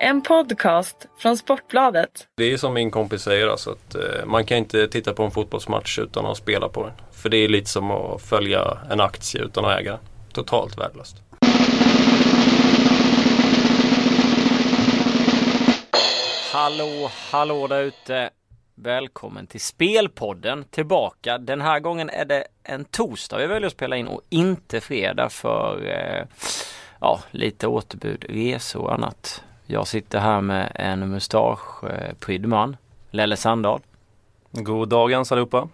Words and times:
En 0.00 0.22
podcast 0.22 1.06
från 1.18 1.36
Sportbladet. 1.36 2.28
Det 2.36 2.52
är 2.52 2.56
som 2.56 2.74
min 2.74 2.90
kompis 2.90 3.22
säger 3.22 3.48
alltså 3.48 3.70
att 3.70 3.94
eh, 3.94 4.26
man 4.26 4.44
kan 4.44 4.58
inte 4.58 4.88
titta 4.88 5.12
på 5.12 5.22
en 5.22 5.30
fotbollsmatch 5.30 5.98
utan 5.98 6.26
att 6.26 6.36
spela 6.36 6.68
på 6.68 6.82
den. 6.82 6.92
För 7.12 7.28
det 7.28 7.36
är 7.36 7.48
lite 7.48 7.70
som 7.70 7.90
att 7.90 8.22
följa 8.22 8.78
en 8.90 9.00
aktie 9.00 9.42
utan 9.42 9.64
att 9.64 9.80
äga. 9.80 9.98
Totalt 10.32 10.78
värdelöst. 10.78 11.16
Hallå, 16.52 17.10
hallå 17.30 17.66
där 17.66 17.82
ute. 17.82 18.30
Välkommen 18.74 19.46
till 19.46 19.60
Spelpodden 19.60 20.64
tillbaka. 20.64 21.38
Den 21.38 21.60
här 21.60 21.80
gången 21.80 22.10
är 22.10 22.24
det 22.24 22.44
en 22.62 22.84
torsdag 22.84 23.38
vi 23.38 23.46
väljer 23.46 23.66
att 23.66 23.72
spela 23.72 23.96
in 23.96 24.06
och 24.06 24.20
inte 24.28 24.80
fredag 24.80 25.28
för 25.28 25.86
eh, 25.86 26.26
ja, 27.00 27.20
lite 27.30 27.66
återbud, 27.66 28.24
resor 28.28 28.82
och 28.82 28.94
annat. 28.94 29.42
Jag 29.66 29.86
sitter 29.86 30.18
här 30.18 30.40
med 30.40 30.72
en 30.74 31.08
mustaschprydd 31.10 32.44
eh, 32.44 32.48
man, 32.48 32.76
Lelle 33.10 33.36
Sandahl. 33.36 33.80
God 34.50 34.88
dagens 34.88 35.32
allihopa. 35.32 35.68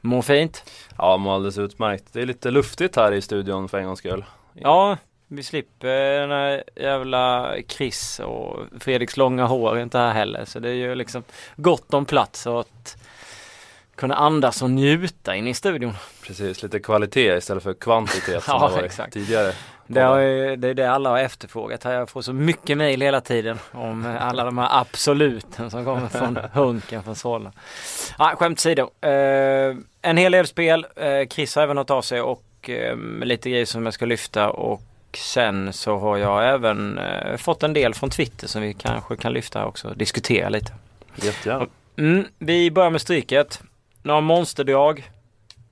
Mår 0.00 0.22
fint? 0.22 0.64
Ja, 0.98 1.16
mår 1.16 1.34
alldeles 1.34 1.58
utmärkt. 1.58 2.04
Det 2.12 2.20
är 2.22 2.26
lite 2.26 2.50
luftigt 2.50 2.96
här 2.96 3.12
i 3.12 3.22
studion 3.22 3.68
för 3.68 3.78
en 3.78 3.86
gångs 3.86 3.98
skull. 3.98 4.24
Ja, 4.54 4.96
vi 5.28 5.42
slipper 5.42 6.20
den 6.20 6.30
här 6.30 6.64
jävla 6.76 7.54
Chris 7.68 8.20
och 8.20 8.60
Fredriks 8.80 9.16
långa 9.16 9.46
hår 9.46 9.76
är 9.76 9.82
inte 9.82 9.98
här 9.98 10.12
heller. 10.12 10.44
Så 10.44 10.58
det 10.58 10.68
är 10.68 10.74
ju 10.74 10.94
liksom 10.94 11.22
gott 11.56 11.94
om 11.94 12.04
plats 12.04 12.46
att 12.46 12.96
kunna 13.94 14.14
andas 14.14 14.62
och 14.62 14.70
njuta 14.70 15.34
in 15.36 15.46
i 15.46 15.54
studion. 15.54 15.92
Precis, 16.26 16.62
lite 16.62 16.80
kvalitet 16.80 17.36
istället 17.36 17.62
för 17.62 17.74
kvantitet 17.74 18.44
som 18.44 18.54
Ja, 18.60 18.68
det 18.68 18.74
var 18.76 18.82
exakt. 18.82 19.12
tidigare. 19.12 19.52
Det, 19.94 20.00
har 20.00 20.20
det 20.56 20.68
är 20.68 20.74
det 20.74 20.90
alla 20.90 21.10
har 21.10 21.18
efterfrågat. 21.18 21.84
Jag 21.84 22.08
får 22.08 22.22
så 22.22 22.32
mycket 22.32 22.78
mejl 22.78 23.02
hela 23.02 23.20
tiden 23.20 23.58
om 23.72 24.16
alla 24.20 24.44
de 24.44 24.58
här 24.58 24.80
absoluten 24.80 25.70
som 25.70 25.84
kommer 25.84 26.08
från 26.08 26.38
Hunken 26.52 27.02
från 27.02 27.16
Solna. 27.16 27.52
Ja, 28.18 28.34
skämt 28.36 28.58
åsido. 28.58 28.90
Eh, 29.00 29.76
en 30.02 30.16
hel 30.16 30.32
del 30.32 30.46
spel. 30.46 30.86
Eh, 30.96 31.28
Chris 31.28 31.56
har 31.56 31.62
även 31.62 31.76
hört 31.76 31.90
av 31.90 32.02
sig 32.02 32.20
och 32.20 32.70
eh, 32.70 32.96
lite 33.22 33.50
grejer 33.50 33.64
som 33.64 33.84
jag 33.84 33.94
ska 33.94 34.06
lyfta 34.06 34.50
och 34.50 34.82
sen 35.18 35.72
så 35.72 35.98
har 35.98 36.16
jag 36.16 36.48
även 36.48 36.98
eh, 36.98 37.36
fått 37.36 37.62
en 37.62 37.72
del 37.72 37.94
från 37.94 38.10
Twitter 38.10 38.46
som 38.46 38.62
vi 38.62 38.74
kanske 38.74 39.16
kan 39.16 39.32
lyfta 39.32 39.66
också 39.66 39.88
och 39.88 39.96
diskutera 39.96 40.48
lite. 40.48 40.72
Jättegärna. 41.14 41.66
Mm, 41.96 42.24
vi 42.38 42.70
börjar 42.70 42.90
med 42.90 43.00
stryket. 43.00 43.62
Några 44.02 44.20
monsterdrag 44.20 45.10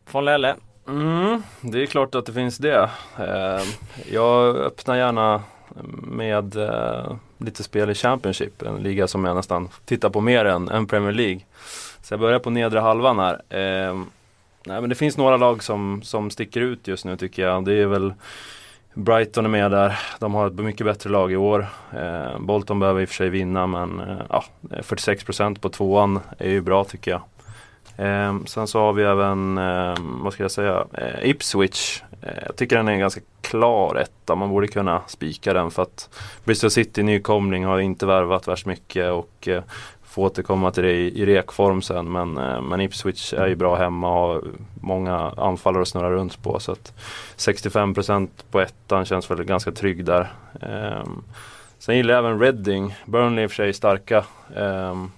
från 0.07 0.25
Lelle. 0.25 0.57
Mm, 0.91 1.43
det 1.61 1.83
är 1.83 1.87
klart 1.87 2.15
att 2.15 2.27
det 2.27 2.33
finns 2.33 2.59
det. 2.59 2.91
Eh, 3.19 3.63
jag 4.13 4.57
öppnar 4.57 4.97
gärna 4.97 5.43
med 6.03 6.57
eh, 6.57 7.17
lite 7.39 7.63
spel 7.63 7.91
i 7.91 7.95
Championship, 7.95 8.63
en 8.63 8.77
liga 8.77 9.07
som 9.07 9.25
jag 9.25 9.37
nästan 9.37 9.69
tittar 9.85 10.11
på 10.11 10.21
mer 10.21 10.45
än, 10.45 10.69
än 10.69 10.87
Premier 10.87 11.13
League. 11.13 11.41
Så 12.03 12.13
jag 12.13 12.21
börjar 12.21 12.39
på 12.39 12.51
nedre 12.51 12.81
halvan 12.81 13.19
här. 13.19 13.35
Eh, 13.35 13.95
nej, 14.67 14.81
men 14.81 14.89
det 14.89 14.95
finns 14.95 15.17
några 15.17 15.37
lag 15.37 15.63
som, 15.63 16.03
som 16.03 16.31
sticker 16.31 16.61
ut 16.61 16.89
just 16.89 17.05
nu 17.05 17.17
tycker 17.17 17.43
jag. 17.43 17.65
Det 17.65 17.73
är 17.73 17.87
väl 17.87 18.15
Brighton 18.95 19.45
är 19.45 19.49
med 19.49 19.71
där. 19.71 19.99
De 20.19 20.35
har 20.35 20.47
ett 20.47 20.53
mycket 20.53 20.87
bättre 20.87 21.11
lag 21.11 21.33
i 21.33 21.37
år. 21.37 21.67
Eh, 21.93 22.39
Bolton 22.39 22.79
behöver 22.81 23.01
i 23.01 23.05
och 23.05 23.09
för 23.09 23.15
sig 23.15 23.29
vinna 23.29 23.67
men 23.67 24.01
eh, 24.01 24.23
ja, 24.29 24.45
eh, 24.71 24.83
46% 24.83 25.61
på 25.61 25.69
tvåan 25.69 26.21
är 26.39 26.51
ju 26.51 26.61
bra 26.61 26.85
tycker 26.85 27.11
jag. 27.11 27.23
Eh, 28.01 28.45
sen 28.47 28.67
så 28.67 28.81
har 28.81 28.93
vi 28.93 29.03
även, 29.03 29.59
eh, 29.59 29.95
vad 30.23 30.33
ska 30.33 30.45
jag 30.45 30.51
säga, 30.51 30.85
eh, 30.93 31.31
Ipswich. 31.31 32.03
Eh, 32.23 32.43
jag 32.47 32.57
tycker 32.57 32.77
den 32.77 32.89
är 32.89 32.93
en 32.93 32.99
ganska 32.99 33.21
klar 33.41 33.97
etta. 33.97 34.35
Man 34.35 34.49
borde 34.49 34.69
kunna 34.69 35.03
spika 35.07 35.53
den 35.53 35.71
för 35.71 35.83
att 35.83 36.09
Bristol 36.45 36.71
City 36.71 37.03
nykomling 37.03 37.65
har 37.65 37.81
inte 37.81 38.07
värvat 38.07 38.49
värst 38.49 38.67
mycket 38.67 39.11
och 39.11 39.49
eh, 39.49 39.63
får 40.05 40.23
återkomma 40.23 40.71
till 40.71 40.83
det 40.83 40.93
i, 40.93 41.21
i 41.23 41.27
rekform 41.27 41.83
sen. 41.83 42.13
Men, 42.13 42.39
eh, 42.39 42.63
men 42.63 42.81
Ipswich 42.81 43.33
är 43.33 43.47
ju 43.47 43.55
bra 43.55 43.77
hemma 43.77 44.09
och 44.09 44.29
har 44.29 44.43
många 44.81 45.17
anfallare 45.37 45.83
att 45.83 45.89
snurra 45.89 46.11
runt 46.11 46.43
på. 46.43 46.61
Så 46.61 46.73
att 46.73 46.93
65% 47.37 48.29
på 48.51 48.61
ettan 48.61 49.05
känns 49.05 49.31
väl 49.31 49.45
ganska 49.45 49.73
trygg 49.73 50.05
där. 50.05 50.33
Ehm, 50.61 51.23
sen 51.79 51.97
gillar 51.97 52.15
jag 52.15 52.25
även 52.25 52.41
Reading. 52.41 52.95
Burnley 53.05 53.39
är 53.39 53.45
i 53.45 53.47
och 53.47 53.51
för 53.51 53.57
sig 53.57 53.73
starka. 53.73 54.25
Ehm, 54.57 55.11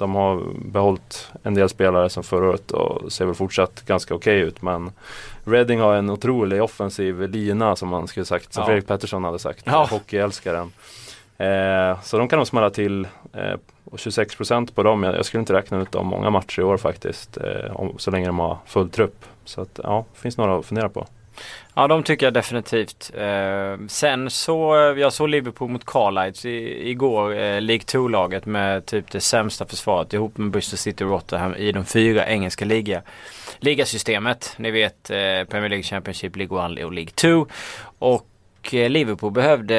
de 0.00 0.14
har 0.14 0.42
behållit 0.64 1.28
en 1.42 1.54
del 1.54 1.68
spelare 1.68 2.08
som 2.08 2.22
förra 2.22 2.48
året 2.48 2.70
och 2.70 3.12
ser 3.12 3.24
väl 3.26 3.34
fortsatt 3.34 3.82
ganska 3.86 4.14
okej 4.14 4.40
ut. 4.40 4.62
Men 4.62 4.92
Reading 5.44 5.80
har 5.80 5.94
en 5.94 6.10
otrolig 6.10 6.62
offensiv 6.62 7.28
lina 7.28 7.76
som 7.76 7.88
man 7.88 8.06
skulle 8.06 8.26
sagt, 8.26 8.52
som 8.52 8.60
Ja. 8.60 8.66
Fredrik 8.66 8.86
Pettersson 8.86 9.24
hade 9.24 9.38
sagt. 9.38 9.62
Ja. 9.66 9.86
Hockeyälskaren. 9.90 10.72
Eh, 11.38 12.00
så 12.02 12.18
de 12.18 12.28
kan 12.28 12.36
nog 12.36 12.46
smälla 12.46 12.70
till 12.70 13.08
eh, 13.32 13.54
och 13.84 13.98
26% 13.98 14.74
på 14.74 14.82
dem. 14.82 15.02
Jag, 15.02 15.14
jag 15.14 15.24
skulle 15.24 15.40
inte 15.40 15.52
räkna 15.52 15.80
ut 15.80 15.92
dem 15.92 16.06
många 16.06 16.30
matcher 16.30 16.60
i 16.60 16.64
år 16.64 16.76
faktiskt. 16.76 17.36
Eh, 17.36 17.76
om, 17.76 17.98
så 17.98 18.10
länge 18.10 18.26
de 18.26 18.38
har 18.38 18.58
full 18.66 18.90
trupp. 18.90 19.24
Så 19.44 19.60
att 19.60 19.80
ja, 19.82 20.04
det 20.14 20.20
finns 20.20 20.36
några 20.36 20.58
att 20.58 20.66
fundera 20.66 20.88
på. 20.88 21.06
Ja 21.74 21.88
de 21.88 22.02
tycker 22.02 22.26
jag 22.26 22.34
definitivt. 22.34 23.10
Eh, 23.14 23.86
sen 23.88 24.30
så, 24.30 24.74
eh, 24.74 24.98
jag 24.98 25.12
såg 25.12 25.28
Liverpool 25.28 25.70
mot 25.70 25.84
Carlisle 25.86 26.50
igår, 26.90 27.32
eh, 27.32 27.60
League 27.60 27.84
2-laget 27.84 28.46
med 28.46 28.86
typ 28.86 29.10
det 29.10 29.20
sämsta 29.20 29.66
försvaret 29.66 30.12
ihop 30.12 30.38
med 30.38 30.50
Bristol 30.50 30.78
City 30.78 31.04
och 31.04 31.10
Rotterdam 31.10 31.54
i 31.54 31.72
de 31.72 31.84
fyra 31.84 32.26
engelska 32.26 32.64
liga, 32.64 33.02
ligasystemet. 33.58 34.54
Ni 34.56 34.70
vet 34.70 35.10
eh, 35.10 35.16
Premier 35.48 35.68
League 35.68 35.82
Championship, 35.82 36.36
League 36.36 36.72
1 36.78 36.84
och 36.84 36.92
League 36.92 37.12
2. 37.14 37.46
Och 37.98 38.26
eh, 38.72 38.90
Liverpool 38.90 39.32
behövde 39.32 39.76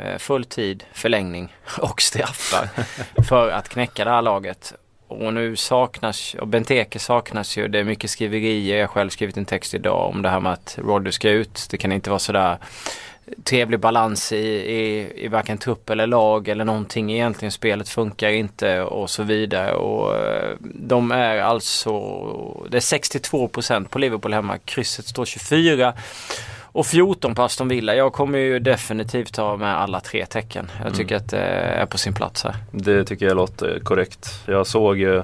eh, 0.00 0.18
fulltid, 0.18 0.84
förlängning 0.92 1.54
och 1.78 2.02
straffar 2.02 2.68
för 3.22 3.50
att 3.50 3.68
knäcka 3.68 4.04
det 4.04 4.10
här 4.10 4.22
laget. 4.22 4.74
Och 5.20 5.34
nu 5.34 5.56
saknas, 5.56 6.34
och 6.34 6.48
Benteke 6.48 6.98
saknas 6.98 7.56
ju. 7.56 7.68
Det 7.68 7.78
är 7.78 7.84
mycket 7.84 8.10
skriverier. 8.10 8.76
Jag 8.76 8.82
har 8.82 8.94
själv 8.94 9.10
skrivit 9.10 9.36
en 9.36 9.44
text 9.44 9.74
idag 9.74 10.10
om 10.10 10.22
det 10.22 10.28
här 10.28 10.40
med 10.40 10.52
att 10.52 10.78
Rodder 10.82 11.10
ska 11.10 11.30
ut. 11.30 11.66
Det 11.70 11.76
kan 11.76 11.92
inte 11.92 12.10
vara 12.10 12.18
sådär 12.18 12.58
trevlig 13.44 13.80
balans 13.80 14.32
i, 14.32 14.36
i, 14.36 15.12
i 15.24 15.28
varken 15.28 15.58
trupp 15.58 15.90
eller 15.90 16.06
lag 16.06 16.48
eller 16.48 16.64
någonting 16.64 17.12
egentligen. 17.12 17.52
Spelet 17.52 17.88
funkar 17.88 18.28
inte 18.28 18.82
och 18.82 19.10
så 19.10 19.22
vidare. 19.22 19.74
Och 19.74 20.16
eh, 20.16 20.56
de 20.60 21.10
är 21.10 21.38
alltså, 21.38 21.92
det 22.68 22.76
är 22.76 22.98
62% 22.98 23.88
på 23.88 23.98
Liverpool 23.98 24.34
hemma. 24.34 24.58
Krysset 24.58 25.06
står 25.06 25.24
24. 25.24 25.94
Och 26.74 26.86
14 26.86 27.34
på 27.34 27.42
Aston 27.42 27.68
Villa. 27.68 27.94
Jag 27.94 28.12
kommer 28.12 28.38
ju 28.38 28.58
definitivt 28.58 29.34
ta 29.34 29.56
med 29.56 29.76
alla 29.76 30.00
tre 30.00 30.26
tecken. 30.26 30.70
Jag 30.84 30.94
tycker 30.94 31.16
att 31.16 31.30
det 31.30 31.38
är 31.38 31.86
på 31.86 31.98
sin 31.98 32.14
plats 32.14 32.44
här. 32.44 32.54
Det 32.70 33.04
tycker 33.04 33.26
jag 33.26 33.36
låter 33.36 33.80
korrekt. 33.80 34.42
Jag 34.46 34.66
såg 34.66 34.98
ju 34.98 35.22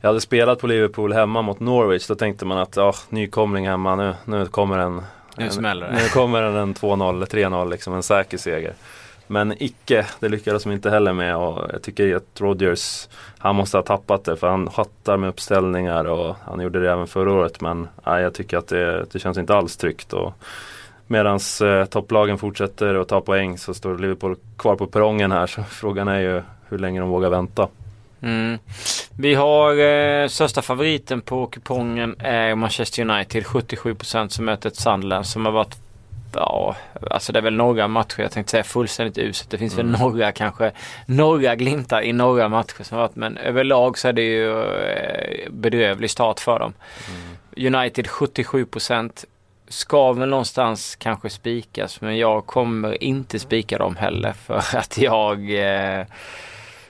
Jag 0.00 0.08
hade 0.08 0.20
spelat 0.20 0.60
på 0.60 0.66
Liverpool 0.66 1.12
hemma 1.12 1.42
mot 1.42 1.60
Norwich. 1.60 2.06
Då 2.06 2.14
tänkte 2.14 2.44
man 2.44 2.58
att 2.58 2.76
ja, 2.76 2.94
nykomling 3.08 3.68
hemma 3.68 3.96
nu, 3.96 4.14
nu 4.24 4.46
kommer 4.46 4.78
en 4.78 5.02
Nu 5.36 5.50
en. 5.86 5.94
Nu 5.94 6.08
kommer 6.12 6.42
den 6.42 6.56
en 6.56 6.74
2-0, 6.74 7.26
3-0 7.26 7.70
liksom 7.70 7.94
en 7.94 8.02
säker 8.02 8.38
seger. 8.38 8.74
Men 9.26 9.62
icke, 9.62 10.06
det 10.20 10.28
lyckades 10.28 10.62
de 10.62 10.72
inte 10.72 10.90
heller 10.90 11.12
med 11.12 11.36
och 11.36 11.66
jag 11.72 11.82
tycker 11.82 12.16
att 12.16 12.40
Rodgers 12.40 13.08
Han 13.38 13.56
måste 13.56 13.76
ha 13.76 13.82
tappat 13.82 14.24
det 14.24 14.36
för 14.36 14.48
han 14.48 14.68
hattar 14.68 15.16
med 15.16 15.28
uppställningar 15.28 16.04
och 16.04 16.36
han 16.44 16.60
gjorde 16.60 16.80
det 16.80 16.92
även 16.92 17.06
förra 17.06 17.32
året 17.32 17.60
men 17.60 17.88
nej, 18.06 18.22
jag 18.22 18.34
tycker 18.34 18.58
att 18.58 18.68
det, 18.68 19.06
det 19.12 19.18
känns 19.18 19.38
inte 19.38 19.54
alls 19.54 19.76
tryggt. 19.76 20.12
Och 20.12 20.34
Medans 21.06 21.60
eh, 21.60 21.84
topplagen 21.84 22.38
fortsätter 22.38 22.94
att 22.94 23.08
ta 23.08 23.20
poäng 23.20 23.58
så 23.58 23.74
står 23.74 23.98
Liverpool 23.98 24.36
kvar 24.56 24.76
på 24.76 24.86
perrongen 24.86 25.32
här 25.32 25.46
så 25.46 25.62
frågan 25.62 26.08
är 26.08 26.20
ju 26.20 26.42
hur 26.68 26.78
länge 26.78 27.00
de 27.00 27.08
vågar 27.08 27.30
vänta. 27.30 27.68
Mm. 28.20 28.58
Vi 29.18 29.34
har 29.34 29.78
eh, 29.78 30.28
största 30.28 30.62
favoriten 30.62 31.20
på 31.20 31.46
kupongen 31.46 32.16
är 32.18 32.54
Manchester 32.54 33.02
United 33.10 33.44
77% 33.44 34.28
som 34.28 34.44
möter 34.44 34.68
ett 34.68 34.76
Sunderland 34.76 35.26
som 35.26 35.44
har 35.44 35.52
varit 35.52 35.85
Ja, 36.36 36.76
alltså 37.10 37.32
det 37.32 37.38
är 37.38 37.42
väl 37.42 37.54
några 37.54 37.88
matcher 37.88 38.22
jag 38.22 38.30
tänkte 38.30 38.50
säga 38.50 38.64
fullständigt 38.64 39.18
uselt. 39.18 39.50
Det 39.50 39.58
finns 39.58 39.78
väl 39.78 39.86
några 39.86 40.32
kanske, 40.32 40.72
några 41.06 41.56
glimtar 41.56 42.02
i 42.02 42.12
några 42.12 42.48
matcher 42.48 42.82
som 42.82 42.98
varit. 42.98 43.16
Men 43.16 43.36
överlag 43.36 43.98
så 43.98 44.08
är 44.08 44.12
det 44.12 44.22
ju 44.22 44.62
eh, 44.62 45.50
bedrövlig 45.50 46.10
start 46.10 46.40
för 46.40 46.58
dem. 46.58 46.72
United 47.56 48.06
77% 48.06 49.24
ska 49.68 50.12
väl 50.12 50.28
någonstans 50.28 50.96
kanske 50.96 51.30
spikas 51.30 52.00
men 52.00 52.18
jag 52.18 52.46
kommer 52.46 53.02
inte 53.02 53.38
spika 53.38 53.78
dem 53.78 53.96
heller 53.96 54.32
för 54.32 54.78
att 54.78 54.98
jag 54.98 55.50
eh, 55.50 56.06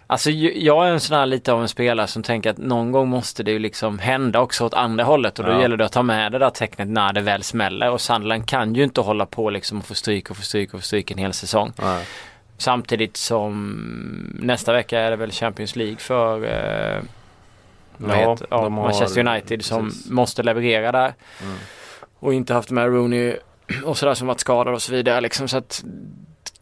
Alltså 0.08 0.30
jag 0.30 0.88
är 0.88 0.92
en 0.92 1.00
sån 1.00 1.16
här 1.18 1.26
lite 1.26 1.52
av 1.52 1.62
en 1.62 1.68
spelare 1.68 2.06
som 2.06 2.22
tänker 2.22 2.50
att 2.50 2.58
någon 2.58 2.92
gång 2.92 3.08
måste 3.08 3.42
det 3.42 3.50
ju 3.50 3.58
liksom 3.58 3.98
hända 3.98 4.40
också 4.40 4.64
åt 4.64 4.74
andra 4.74 5.04
hållet 5.04 5.38
och 5.38 5.44
då 5.44 5.50
Ja. 5.52 5.60
gäller 5.60 5.76
det 5.76 5.84
att 5.84 5.92
ta 5.92 6.02
med 6.02 6.32
det 6.32 6.38
där 6.38 6.50
tecknet 6.50 6.88
när 6.88 7.12
det 7.12 7.20
väl 7.20 7.42
smäller 7.42 7.90
och 7.90 8.00
Sandland 8.00 8.48
kan 8.48 8.74
ju 8.74 8.84
inte 8.84 9.00
hålla 9.00 9.26
på 9.26 9.50
liksom 9.50 9.78
och 9.78 9.84
få 9.84 9.94
stryk 9.94 10.30
och 10.30 10.36
få 10.36 10.42
stryk 10.42 10.74
och 10.74 10.80
få 10.80 10.86
stryk 10.86 11.10
en 11.10 11.18
hel 11.18 11.32
säsong. 11.32 11.72
Nej. 11.82 12.04
Samtidigt 12.58 13.16
som 13.16 13.76
nästa 14.40 14.72
vecka 14.72 15.00
är 15.00 15.10
det 15.10 15.16
väl 15.16 15.30
Champions 15.32 15.76
League 15.76 15.96
för 15.96 16.44
eh, 16.44 17.02
Ja, 18.08 18.36
ja, 18.50 18.58
har- 18.60 18.70
Manchester 18.70 19.28
United 19.28 19.64
som 19.64 19.84
precis. 19.88 20.10
måste 20.10 20.42
leverera 20.42 20.92
där. 20.92 21.14
Mm. 21.42 21.56
Och 22.18 22.34
inte 22.34 22.54
haft 22.54 22.70
med 22.70 22.86
Rooney 22.86 23.36
och 23.84 23.98
sådär 23.98 24.14
som 24.14 24.26
varit 24.26 24.40
skadad 24.40 24.74
och 24.74 24.82
så 24.82 24.92
vidare 24.92 25.20
liksom. 25.20 25.48
Så 25.48 25.56
att 25.56 25.84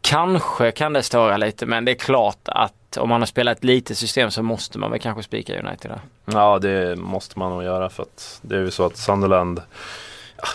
Kanske 0.01 0.71
kan 0.71 0.93
det 0.93 1.03
störa 1.03 1.37
lite 1.37 1.65
men 1.65 1.85
det 1.85 1.91
är 1.91 1.95
klart 1.95 2.39
att 2.45 2.73
om 2.97 3.09
man 3.09 3.21
har 3.21 3.25
spelat 3.25 3.63
lite 3.63 3.95
system 3.95 4.31
så 4.31 4.43
måste 4.43 4.79
man 4.79 4.91
väl 4.91 4.99
kanske 4.99 5.23
spika 5.23 5.59
United 5.59 5.91
där. 5.91 5.99
Ja 6.25 6.59
det 6.59 6.95
måste 6.95 7.39
man 7.39 7.51
nog 7.51 7.63
göra 7.63 7.89
för 7.89 8.03
att 8.03 8.39
det 8.41 8.55
är 8.55 8.59
ju 8.59 8.71
så 8.71 8.85
att 8.85 8.97
Sunderland 8.97 9.61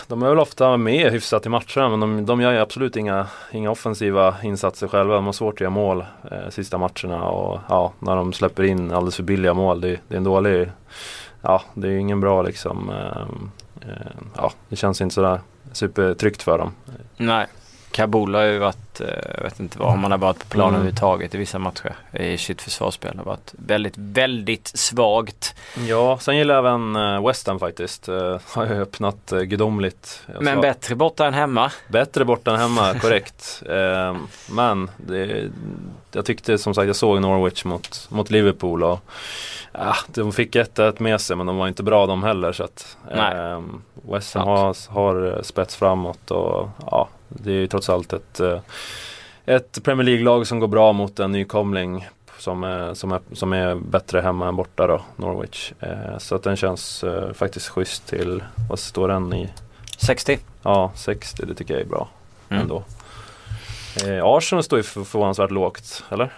de 0.07 0.23
är 0.23 0.29
väl 0.29 0.39
ofta 0.39 0.77
med 0.77 1.11
hyfsat 1.11 1.45
i 1.45 1.49
matcherna 1.49 1.89
men 1.89 1.99
de, 1.99 2.25
de 2.25 2.41
gör 2.41 2.51
ju 2.51 2.57
absolut 2.57 2.95
inga, 2.95 3.27
inga 3.51 3.71
offensiva 3.71 4.35
insatser 4.43 4.87
själva. 4.87 5.15
De 5.15 5.25
har 5.25 5.33
svårt 5.33 5.53
att 5.53 5.61
göra 5.61 5.69
mål 5.69 6.05
eh, 6.31 6.49
sista 6.49 6.77
matcherna 6.77 7.23
och 7.23 7.59
ja, 7.69 7.93
när 7.99 8.15
de 8.15 8.33
släpper 8.33 8.63
in 8.63 8.91
alldeles 8.91 9.15
för 9.15 9.23
billiga 9.23 9.53
mål. 9.53 9.81
Det, 9.81 9.99
det 10.07 10.15
är 10.15 10.17
en 10.17 10.23
dålig, 10.23 10.71
ja 11.41 11.61
det 11.73 11.87
är 11.87 11.97
ingen 11.97 12.19
bra 12.19 12.41
liksom, 12.41 12.89
eh, 12.89 13.89
eh, 13.89 14.11
ja 14.35 14.51
det 14.69 14.75
känns 14.75 15.01
inte 15.01 15.15
sådär 15.15 15.39
supertryggt 15.71 16.43
för 16.43 16.57
dem. 16.57 16.71
Nej. 17.17 17.47
Kabul 17.91 18.35
har 18.35 18.41
ju 18.43 18.57
varit, 18.59 19.01
eh, 19.01 19.07
jag 19.37 19.43
vet 19.43 19.59
inte 19.59 19.79
vad, 19.79 19.97
man 19.97 20.11
har 20.11 20.17
varit 20.17 20.39
på 20.39 20.45
planen 20.45 20.69
Mm. 20.69 20.75
överhuvudtaget 20.75 21.35
i 21.35 21.37
vissa 21.37 21.59
matcher 21.59 21.95
i 22.13 22.37
sitt 22.37 22.61
försvarsspel. 22.61 23.17
har 23.17 23.23
varit 23.25 23.53
väldigt, 23.57 23.93
väldigt 23.97 24.67
svagt. 24.67 25.55
Ja, 25.87 26.17
sen 26.21 26.37
gillar 26.37 26.55
jag 26.55 26.65
även 26.65 26.95
eh, 26.95 27.27
West 27.27 27.47
Ham 27.47 27.59
faktiskt. 27.59 28.09
Eh, 28.09 28.37
har 28.53 28.65
ju 28.65 28.81
öppnat 28.81 29.33
gudomligt. 29.43 30.23
Men 30.39 30.55
sa- 30.55 30.61
bättre 30.61 30.95
borta 30.95 31.25
än 31.27 31.33
hemma. 31.33 31.71
Bättre 31.87 32.25
borta 32.25 32.51
än 32.53 32.59
hemma, 32.59 32.93
korrekt. 33.01 33.63
Men 34.51 34.89
det, 34.97 35.49
jag 36.11 36.25
tyckte 36.25 36.57
som 36.57 36.73
sagt, 36.73 36.87
jag 36.87 36.95
såg 36.95 37.21
Norwich 37.21 37.65
mot, 37.65 38.07
mot 38.09 38.29
Liverpool 38.31 38.83
och 38.83 38.99
ja, 39.73 39.95
de 40.07 40.33
fick 40.33 40.55
1-1 40.55 40.95
med 41.01 41.21
sig 41.21 41.35
men 41.35 41.45
de 41.47 41.57
var 41.57 41.67
inte 41.67 41.83
bra 41.83 42.05
de 42.05 42.23
heller. 42.23 42.51
Så 42.51 42.63
att, 42.63 42.97
eh, 43.11 43.61
West 44.11 44.33
Ham 44.35 44.47
har, 44.47 44.91
har 44.93 45.39
spets 45.43 45.75
framåt 45.75 46.31
och 46.31 46.69
ja, 46.91 47.07
det 47.33 47.49
är 47.51 47.55
ju 47.55 47.67
trots 47.67 47.89
allt 47.89 48.13
ett, 48.13 48.39
eh, 48.39 48.59
ett 49.45 49.83
Premier 49.83 50.05
League-lag 50.05 50.47
som 50.47 50.59
går 50.59 50.67
bra 50.67 50.93
mot 50.93 51.19
en 51.19 51.31
nykomling 51.31 52.07
som 52.37 52.63
är, 52.63 52.93
som, 52.93 53.11
är, 53.11 53.19
som 53.33 53.53
är 53.53 53.75
bättre 53.75 54.21
hemma 54.21 54.47
än 54.47 54.55
borta 54.55 54.87
då, 54.87 55.01
Norwich. 55.15 55.71
Eh, 55.79 56.17
så 56.17 56.35
att 56.35 56.43
den 56.43 56.55
känns 56.55 57.03
eh, 57.03 57.33
faktiskt 57.33 57.67
schysst 57.67 58.07
till, 58.07 58.43
vad 58.69 58.79
står 58.79 59.07
den 59.07 59.33
i? 59.33 59.49
60. 59.97 60.39
Ja, 60.63 60.91
60, 60.95 61.45
det 61.45 61.53
tycker 61.55 61.73
jag 61.73 61.81
är 61.81 61.87
bra 61.87 62.07
Mm. 62.49 62.61
ändå. 62.61 62.83
Eh, 64.07 64.19
Arsenal 64.25 64.63
står 64.63 64.79
ju 64.79 64.83
för- 64.83 65.03
förvånansvärt 65.03 65.51
lågt, 65.51 66.03
eller? 66.09 66.33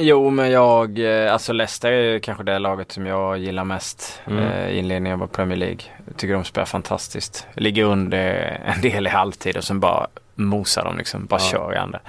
Jo 0.00 0.30
men 0.30 0.50
jag, 0.50 0.98
eh, 0.98 1.32
alltså 1.32 1.52
Leicester 1.52 1.92
är 1.92 2.18
kanske 2.18 2.44
det 2.44 2.58
laget 2.58 2.92
som 2.92 3.06
jag 3.06 3.38
gillar 3.38 3.64
mest 3.64 4.20
Mm. 4.26 4.44
eh, 4.44 4.78
inledningen 4.78 5.22
av 5.22 5.26
Premier 5.26 5.56
League. 5.58 5.80
Jag 6.06 6.16
tycker 6.16 6.34
de 6.34 6.44
spelar 6.44 6.66
fantastiskt. 6.66 7.46
Ligger 7.54 7.84
under 7.84 8.60
en 8.76 8.80
del 8.80 9.06
i 9.06 9.10
halvtid 9.10 9.56
och 9.56 9.64
sen 9.64 9.80
bara 9.80 10.06
mosar 10.34 10.84
de 10.84 10.98
liksom, 10.98 11.26
bara 11.26 11.40
Ja. 11.40 11.48
kör 11.50 11.74
i 11.74 11.76
andra. 11.76 12.00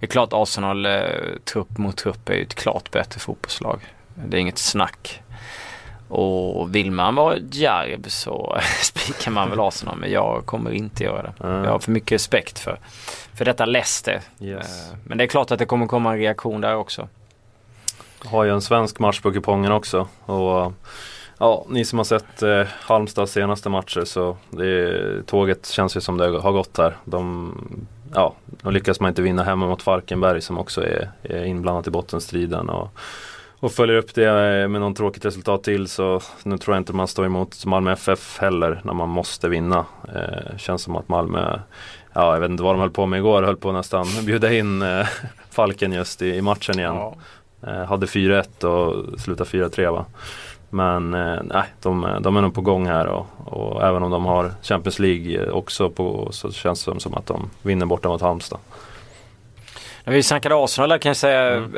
Det 0.00 0.06
är 0.06 0.10
klart 0.10 0.28
Arsenal 0.32 0.86
eh, 0.86 1.00
trupp 1.44 1.78
mot 1.78 1.96
trupp 1.96 2.28
är 2.28 2.34
ju 2.34 2.42
ett 2.42 2.54
klart 2.54 2.90
bättre 2.90 3.20
fotbollslag. 3.20 3.80
Det 4.14 4.36
är 4.36 4.40
inget 4.40 4.58
snack. 4.58 5.22
Och 6.08 6.74
vill 6.74 6.90
man 6.90 7.14
vara 7.14 7.36
djärv 7.50 8.02
så 8.08 8.58
spikar 8.82 9.30
man 9.30 9.50
väl 9.50 9.60
Arsenal 9.60 9.96
men 9.96 10.10
jag 10.10 10.46
kommer 10.46 10.70
inte 10.70 11.04
göra 11.04 11.22
det. 11.22 11.44
Mm. 11.46 11.64
Jag 11.64 11.70
har 11.70 11.78
för 11.78 11.90
mycket 11.90 12.12
respekt 12.12 12.58
för, 12.58 12.78
för 13.34 13.44
detta 13.44 13.64
Leicester. 13.66 14.20
Yes. 14.40 14.90
Eh, 14.90 14.96
Men 15.04 15.18
det 15.18 15.24
är 15.24 15.28
klart 15.28 15.50
att 15.50 15.58
det 15.58 15.66
kommer 15.66 15.86
komma 15.86 16.12
en 16.12 16.18
reaktion 16.18 16.60
där 16.60 16.76
också. 16.76 17.08
Har 18.24 18.44
ju 18.44 18.50
en 18.50 18.60
svensk 18.60 18.98
match 18.98 19.20
på 19.20 19.32
kupongen 19.32 19.72
också. 19.72 20.08
Och 20.26 20.72
ja, 21.38 21.66
ni 21.68 21.84
som 21.84 21.98
har 21.98 22.04
sett 22.04 22.42
eh, 22.42 22.62
Halmstads 22.80 23.32
senaste 23.32 23.68
matcher 23.68 24.04
så 24.04 24.36
det, 24.50 25.26
tåget 25.26 25.66
känns 25.66 25.96
ju 25.96 26.00
som 26.00 26.16
det 26.16 26.40
har 26.40 26.52
gått 26.52 26.78
här. 26.78 26.96
De, 27.04 27.52
ja, 28.14 28.34
då 28.48 28.70
lyckas 28.70 29.00
man 29.00 29.08
inte 29.08 29.22
vinna 29.22 29.42
hemma 29.42 29.66
mot 29.66 29.82
Falkenberg 29.82 30.40
som 30.40 30.58
också 30.58 30.84
är, 30.84 31.10
är 31.22 31.44
inblandat 31.44 31.86
i 31.86 31.90
bottenstriden. 31.90 32.68
Och, 32.68 32.90
och 33.60 33.72
följer 33.72 33.96
upp 33.96 34.14
det 34.14 34.24
eh, 34.24 34.68
med 34.68 34.80
någon 34.80 34.94
tråkigt 34.94 35.24
resultat 35.24 35.64
till 35.64 35.88
så 35.88 36.20
nu 36.42 36.58
tror 36.58 36.76
jag 36.76 36.80
inte 36.80 36.92
man 36.92 37.08
står 37.08 37.26
emot 37.26 37.64
Malmö 37.66 37.92
FF 37.92 38.38
heller 38.40 38.80
när 38.84 38.94
man 38.94 39.08
måste 39.08 39.48
vinna. 39.48 39.86
Eh, 40.14 40.56
känns 40.56 40.82
som 40.82 40.96
att 40.96 41.08
Malmö, 41.08 41.58
ja 42.12 42.34
jag 42.34 42.40
vet 42.40 42.50
inte 42.50 42.62
vad 42.62 42.74
de 42.74 42.80
höll 42.80 42.90
på 42.90 43.06
med 43.06 43.18
igår, 43.18 43.42
höll 43.42 43.56
på 43.56 43.68
att 43.68 43.74
nästan 43.74 44.06
bjuda 44.26 44.52
in 44.52 44.82
eh, 44.82 45.06
Falken 45.50 45.92
just 45.92 46.22
i, 46.22 46.28
i 46.28 46.42
matchen 46.42 46.78
igen. 46.78 46.94
Ja 46.94 47.14
hade 47.60 48.06
4-1 48.06 48.64
och 48.64 49.20
slutade 49.20 49.50
4-3 49.50 49.90
va. 49.92 50.04
Men 50.70 51.14
eh, 51.14 51.38
nej, 51.44 51.64
de, 51.82 52.18
de 52.20 52.36
är 52.36 52.40
nog 52.40 52.54
på 52.54 52.60
gång 52.60 52.86
här 52.86 53.06
och, 53.06 53.26
och 53.44 53.82
även 53.84 54.02
om 54.02 54.10
de 54.10 54.24
har 54.24 54.52
Champions 54.62 54.98
League 54.98 55.50
också 55.50 55.90
på 55.90 56.28
så 56.32 56.52
känns 56.52 56.84
det 56.84 57.00
som 57.00 57.14
att 57.14 57.26
de 57.26 57.50
vinner 57.62 57.86
borta 57.86 58.08
mot 58.08 58.20
Halmstad. 58.20 58.58
När 60.04 60.14
vi 60.14 60.22
snackade 60.22 60.64
Arsenal 60.64 60.98
kan 60.98 61.10
jag 61.10 61.16
säga, 61.16 61.42
Mm. 61.56 61.74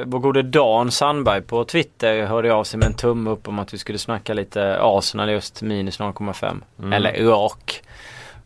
eh, 0.00 0.04
vår 0.06 0.18
gode 0.18 0.42
Dan 0.42 0.90
Sandberg 0.90 1.42
på 1.42 1.64
Twitter 1.64 2.26
hörde 2.26 2.54
av 2.54 2.64
sig 2.64 2.78
med 2.78 2.86
en 2.86 2.94
tumme 2.94 3.30
upp 3.30 3.48
om 3.48 3.58
att 3.58 3.74
vi 3.74 3.78
skulle 3.78 3.98
snacka 3.98 4.34
lite 4.34 4.78
Arsenal 4.80 5.30
just 5.30 5.62
minus 5.62 6.00
0,5. 6.00 6.62
Mm. 6.78 6.92
Eller 6.92 7.24
rak 7.24 7.82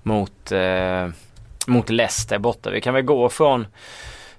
mot, 0.02 0.52
eh, 0.52 1.08
mot 1.66 1.90
Leicester 1.90 2.38
borta. 2.38 2.70
Vi 2.70 2.80
kan 2.80 2.94
väl 2.94 3.02
gå 3.02 3.28
från 3.28 3.66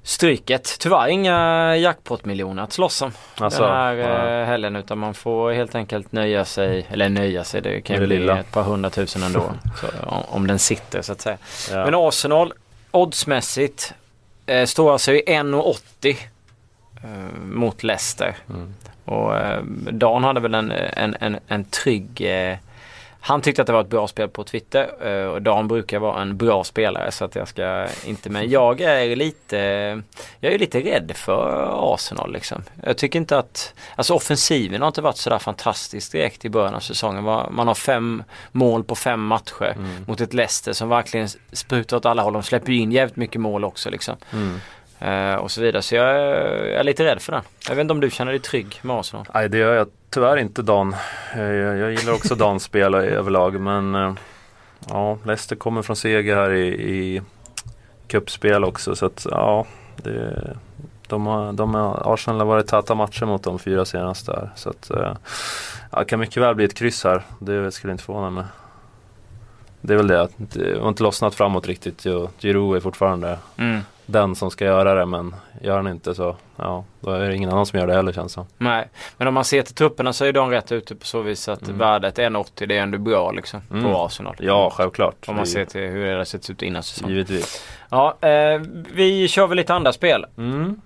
stryket. 0.04 0.76
Tyvärr 0.80 1.08
inga 1.08 1.76
jackpot-miljoner 1.78 2.64
att 2.64 2.74
slåss 2.74 3.02
om 3.02 3.12
Alltså, 3.38 3.62
den 3.64 3.72
här 3.72 3.94
ja. 3.94 4.28
eh, 4.42 4.46
helgen 4.48 4.76
utan 4.76 4.98
man 4.98 5.14
får 5.14 5.52
helt 5.52 5.76
enkelt 5.76 6.12
nöja 6.12 6.46
sig, 6.46 6.88
eller 6.90 7.10
nöja 7.10 7.44
sig, 7.44 7.62
det 7.62 7.82
kan 7.82 7.96
ju 7.96 8.00
Det 8.02 8.08
bli 8.08 8.18
lilla. 8.20 8.40
ett 8.40 8.52
par 8.52 8.64
hundratusen 8.64 9.24
ändå. 9.24 9.40
så, 9.82 9.88
om, 10.10 10.24
om 10.30 10.48
den 10.48 10.60
sitter 10.60 11.02
så 11.02 11.12
att 11.12 11.22
säga. 11.22 11.38
ja. 11.72 11.86
Men 11.86 11.96
Arsenal 11.96 12.54
oddsmässigt 12.92 13.94
eh, 14.46 14.66
står 14.66 14.92
alltså 14.92 15.12
i 15.12 15.24
1,80 15.28 16.16
eh, 17.04 17.10
mot 17.46 17.84
Leicester. 17.84 18.36
Mm. 18.50 18.74
Och 19.06 19.38
eh, 19.38 19.64
Dan 19.92 20.24
hade 20.24 20.40
väl 20.40 20.54
en, 20.54 20.72
en, 20.72 21.16
en, 21.20 21.40
en 21.48 21.64
trygg 21.66 22.22
eh, 22.22 22.58
han 23.22 23.42
tyckte 23.42 23.62
att 23.62 23.66
det 23.66 23.74
var 23.74 23.82
ett 23.82 23.90
bra 23.90 24.08
spel 24.08 24.30
på 24.30 24.44
Twitter 24.44 25.08
eh, 25.08 25.26
och 25.26 25.42
Dan 25.42 25.68
brukar 25.68 26.00
vara 26.00 26.22
en 26.22 26.38
bra 26.38 26.64
spelare 26.64 27.12
så 27.12 27.26
att 27.26 27.36
jag 27.36 27.48
ska 27.48 27.88
inte 28.06 28.30
men 28.30 28.50
jag 28.50 28.82
är 28.82 29.16
lite 29.16 29.58
Jag 30.40 30.54
är 30.54 30.60
lite 30.60 30.80
rädd 30.80 31.12
för 31.16 31.70
Arsenal 31.94 32.34
liksom. 32.34 32.64
Jag 32.84 32.98
tycker 32.98 33.20
inte 33.20 33.38
att 33.38 33.74
Alltså 33.96 34.14
offensiven 34.14 34.82
har 34.82 34.88
inte 34.88 35.02
varit 35.02 35.18
sådär 35.18 35.40
fantastisk 35.40 36.12
direkt 36.12 36.46
i 36.46 36.50
början 36.50 36.76
av 36.76 36.80
säsongen. 36.80 37.24
Man 37.52 37.68
har 37.68 37.76
fem 37.76 38.24
mål 38.52 38.84
på 38.84 38.96
fem 38.96 39.26
matcher 39.26 39.74
Mm. 39.76 40.06
mot 40.08 40.22
ett 40.22 40.34
Leicester 40.34 40.74
som 40.74 40.90
verkligen 40.90 41.28
sprutar 41.52 41.98
åt 41.98 42.06
alla 42.06 42.22
håll. 42.22 42.34
De 42.34 42.44
släpper 42.44 42.72
ju 42.72 42.80
in 42.80 42.92
jävligt 42.92 43.16
mycket 43.16 43.42
mål 43.42 43.66
också 43.66 43.90
liksom. 43.90 44.16
Mm. 44.34 44.60
Eh, 45.00 45.36
och 45.36 45.52
så 45.52 45.62
vidare. 45.62 45.82
Så 45.82 45.96
jag, 45.96 46.06
är- 46.16 46.84
lite 46.84 47.04
rädd 47.06 47.22
för 47.22 47.32
den. 47.32 47.42
Jag 47.68 47.76
vet 47.76 47.82
inte 47.82 47.92
om 47.94 48.00
du 48.00 48.10
känner 48.12 48.32
dig 48.32 48.42
trygg 48.42 48.80
med 48.82 48.96
Arsenal? 48.96 49.26
Nej 49.34 49.50
det 49.50 49.58
gör 49.58 49.74
jag 49.74 49.88
tyvärr 50.10 50.38
inte 50.38 50.62
Dan. 50.62 50.96
Eh, 51.36 51.42
Jag, 51.42 51.78
jag 51.78 51.92
gillar 51.92 52.14
också 52.14 52.36
Dans 52.36 52.64
spel 52.64 52.96
överlag 52.96 53.60
men 53.62 53.96
eh, 53.96 54.14
ja, 54.90 55.18
Leicester 55.26 55.56
kommer 55.56 55.82
från 55.82 55.96
seger 55.96 56.36
här 56.36 56.52
i, 56.52 56.68
i 56.68 57.22
cupspel 58.08 58.64
också 58.64 58.96
så 58.96 59.06
att 59.06 59.28
ja, 59.32 59.66
det, 59.96 60.58
de 61.08 61.26
har, 61.28 61.54
de 61.54 61.74
har, 61.74 62.14
Arsenal 62.14 62.40
har 62.40 62.46
varit 62.48 62.68
täta 62.68 62.96
matcher 62.96 63.26
mot 63.26 63.44
de 63.44 63.60
fyra 63.60 63.86
senaste 63.86 64.32
här. 64.32 64.50
Så 64.56 64.70
att 64.70 64.92
ja, 65.92 66.00
det 66.00 66.06
kan 66.06 66.20
mycket 66.20 66.44
väl 66.44 66.56
bli 66.56 66.66
ett 66.66 66.74
kryss 66.78 67.04
här. 67.04 67.22
Det 67.40 67.72
skulle 67.72 67.92
inte 67.92 68.04
förvåna 68.04 68.30
mig. 68.30 68.44
Det 69.82 69.94
är 69.94 69.98
väl 69.98 70.08
det 70.08 70.28
det 70.38 70.80
har 70.80 70.90
inte 70.90 71.04
lossnat 71.04 71.36
framåt 71.36 71.68
riktigt. 71.68 72.06
Giroud 72.40 72.76
är 72.78 72.80
fortfarande 72.80 73.38
Mm. 73.58 73.80
Den 74.12 74.36
som 74.36 74.52
ska 74.52 74.66
göra 74.66 74.94
det 74.94 75.06
men 75.06 75.36
gör 75.62 75.76
han 75.76 75.88
inte 75.88 76.16
så 76.16 76.36
ja, 76.56 76.84
då 77.00 77.12
är 77.12 77.20
det 77.30 77.36
ingen 77.36 77.50
annan 77.50 77.66
som 77.66 77.80
gör 77.80 77.88
det 77.88 77.94
heller 77.94 78.12
känns 78.12 78.32
som. 78.34 78.46
Nej, 78.58 78.88
men 79.18 79.28
om 79.28 79.34
man 79.34 79.44
ser 79.44 79.62
till 79.62 79.76
trupperna 79.76 80.14
så 80.14 80.26
är 80.26 80.34
de 80.34 80.50
rätt 80.52 80.72
ute 80.72 80.96
på 80.96 81.06
så 81.06 81.22
vis 81.22 81.50
att 81.50 81.62
Mm. 81.68 81.78
värdet 81.78 82.18
1,80 82.20 82.66
det 82.68 82.78
är 82.78 82.82
ändå 82.82 82.98
bra 82.98 83.32
liksom 83.32 83.62
Mm. 83.72 83.84
på 83.84 84.06
Arsenal. 84.06 84.36
Ja, 84.40 84.70
självklart. 84.74 85.16
Om 85.28 85.36
man 85.36 85.44
Det- 85.46 85.50
ser 85.50 85.66
till 85.66 85.82
hur 85.82 86.06
det 86.12 86.18
har 86.18 86.24
sett 86.26 86.50
ut 86.50 86.62
innan 86.62 86.84
säsongen. 86.84 87.16
Givetvis. 87.16 87.64
Ja, 87.90 88.18
eh, 88.22 88.62
vi 88.94 89.28
kör 89.28 89.48
väl 89.48 89.56
lite 89.58 89.74
andra 89.74 89.94
spel. 89.94 90.26
Mm. 90.38 90.82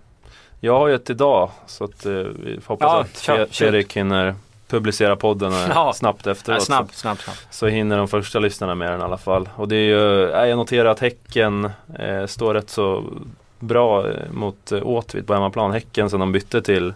Jag 0.59 0.79
har 0.79 0.87
ju 0.87 0.95
ett 0.95 1.09
idag 1.09 1.49
så 1.65 1.83
att 1.83 2.05
eh, 2.05 2.11
vi 2.13 2.59
får 2.61 2.73
hoppas 2.73 3.27
Ja, 3.27 3.41
att. 3.43 3.55
Fredrik 3.55 3.97
hinner 3.97 4.35
publicera 4.77 5.15
podden 5.15 5.51
eh, 5.53 5.67
Ja. 5.69 5.93
snabbt 5.93 6.25
Ja, 6.25 6.31
efteråt. 6.31 6.63
snabb, 6.63 6.89
snabb, 6.91 7.17
snabb. 7.19 7.35
Så 7.49 7.67
hinner 7.67 7.97
de 7.97 8.07
första 8.07 8.39
lyssnarna 8.39 8.75
med 8.75 8.91
den 8.91 8.99
i 8.99 9.03
alla 9.03 9.17
fall. 9.17 9.49
Och 9.55 9.67
det 9.67 9.75
är 9.75 9.85
ju, 9.87 10.29
eh, 10.31 10.45
jag 10.45 10.57
noterar 10.57 10.89
att 10.89 10.99
Häcken 10.99 11.69
eh, 11.99 12.25
står 12.25 12.53
rätt 12.53 12.69
så 12.69 13.03
bra 13.59 14.07
eh, 14.09 14.31
mot 14.31 14.71
Åtvid 14.71 15.27
på 15.27 15.33
hemmaplan. 15.33 15.71
Häcken 15.71 16.09
sen 16.09 16.19
de 16.19 16.31
bytte 16.31 16.61
till, 16.61 16.93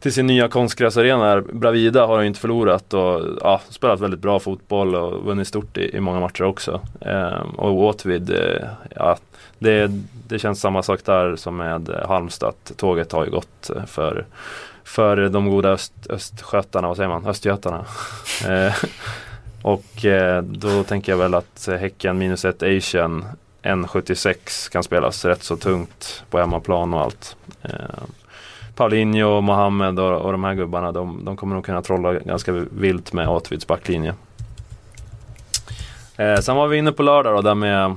till 0.00 0.12
sin 0.12 0.26
nya 0.26 0.48
konstgräsarena 0.48 1.24
här. 1.24 1.40
Bravida 1.40 2.06
har 2.06 2.20
ju 2.20 2.26
inte 2.26 2.40
förlorat 2.40 2.94
och 2.94 3.22
ja, 3.40 3.60
spelat 3.68 4.00
väldigt 4.00 4.20
bra 4.20 4.38
fotboll 4.38 4.94
och 4.94 5.24
vunnit 5.24 5.48
stort 5.48 5.76
i, 5.76 5.96
i 5.96 6.00
många 6.00 6.20
matcher 6.20 6.44
också. 6.44 6.80
Eh, 7.00 7.40
och 7.56 7.78
Åtvid, 7.84 8.30
eh, 8.30 8.68
ja, 8.96 9.16
det, 9.58 9.90
det 10.28 10.38
känns 10.38 10.60
samma 10.60 10.82
sak 10.82 11.00
där 11.04 11.36
som 11.36 11.56
med 11.56 11.88
Halmstad. 12.08 12.54
Tåget 12.76 13.12
har 13.12 13.24
ju 13.24 13.30
gått 13.30 13.70
för 13.86 14.26
för 14.88 15.28
de 15.28 15.50
goda 15.50 15.68
öst, 15.68 15.92
östgötarna, 16.10 16.88
vad 16.88 16.96
säger 16.96 17.08
man, 17.08 17.26
östgötarna. 17.26 17.84
eh, 18.48 18.74
och 19.62 20.04
eh, 20.04 20.42
då 20.42 20.84
tänker 20.84 21.12
jag 21.12 21.16
väl 21.18 21.34
att 21.34 21.68
Häcken 21.80 22.18
minus 22.18 22.44
ett 22.44 22.62
Asian 22.62 23.24
1,76 23.62 24.72
kan 24.72 24.82
spelas 24.82 25.24
rätt 25.24 25.42
så 25.42 25.56
tungt 25.56 26.24
på 26.30 26.38
hemmaplan 26.38 26.94
och 26.94 27.00
allt. 27.00 27.36
Eh, 27.62 27.70
Paulinho, 28.74 29.40
Mohamed 29.40 29.98
och, 29.98 30.20
och 30.20 30.32
de 30.32 30.44
här 30.44 30.54
gubbarna 30.54 30.92
de, 30.92 31.24
de 31.24 31.36
kommer 31.36 31.54
nog 31.54 31.64
kunna 31.64 31.82
trolla 31.82 32.14
ganska 32.14 32.52
vilt 32.52 33.12
med 33.12 33.28
Atvids 33.28 33.66
backlinje. 33.66 34.14
Eh, 36.16 36.36
sen 36.40 36.56
var 36.56 36.68
vi 36.68 36.78
inne 36.78 36.92
på 36.92 37.02
lördag 37.02 37.34
då, 37.34 37.42
där 37.42 37.54
med 37.54 37.96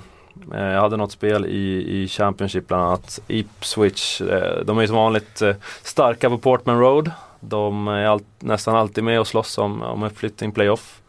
Eh, 0.53 0.63
jag 0.63 0.81
hade 0.81 0.97
något 0.97 1.11
spel 1.11 1.45
i, 1.45 2.01
i 2.01 2.07
Championship 2.07 2.67
bland 2.67 2.83
annat. 2.83 3.19
Ipswich, 3.27 4.21
eh, 4.21 4.65
de 4.65 4.77
är 4.77 4.87
som 4.87 4.95
vanligt 4.95 5.41
eh, 5.41 5.55
starka 5.83 6.29
på 6.29 6.37
Portman 6.37 6.79
Road. 6.79 7.11
De 7.39 7.87
är 7.87 8.05
all, 8.05 8.21
nästan 8.39 8.75
alltid 8.75 9.03
med 9.03 9.19
och 9.19 9.27
slåss 9.27 9.57
om, 9.57 9.81
om 9.81 10.03
uppflyttning, 10.03 10.51
playoff. 10.51 11.01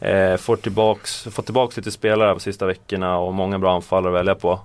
Eh, 0.00 0.36
får 0.36 0.56
tillbaks, 0.56 1.22
fått 1.22 1.44
tillbaka 1.44 1.72
lite 1.76 1.90
spelare 1.90 2.30
de 2.30 2.40
sista 2.40 2.66
veckorna 2.66 3.18
och 3.18 3.34
många 3.34 3.58
bra 3.58 3.74
anfallare 3.74 4.12
att 4.12 4.18
välja 4.18 4.34
på. 4.34 4.60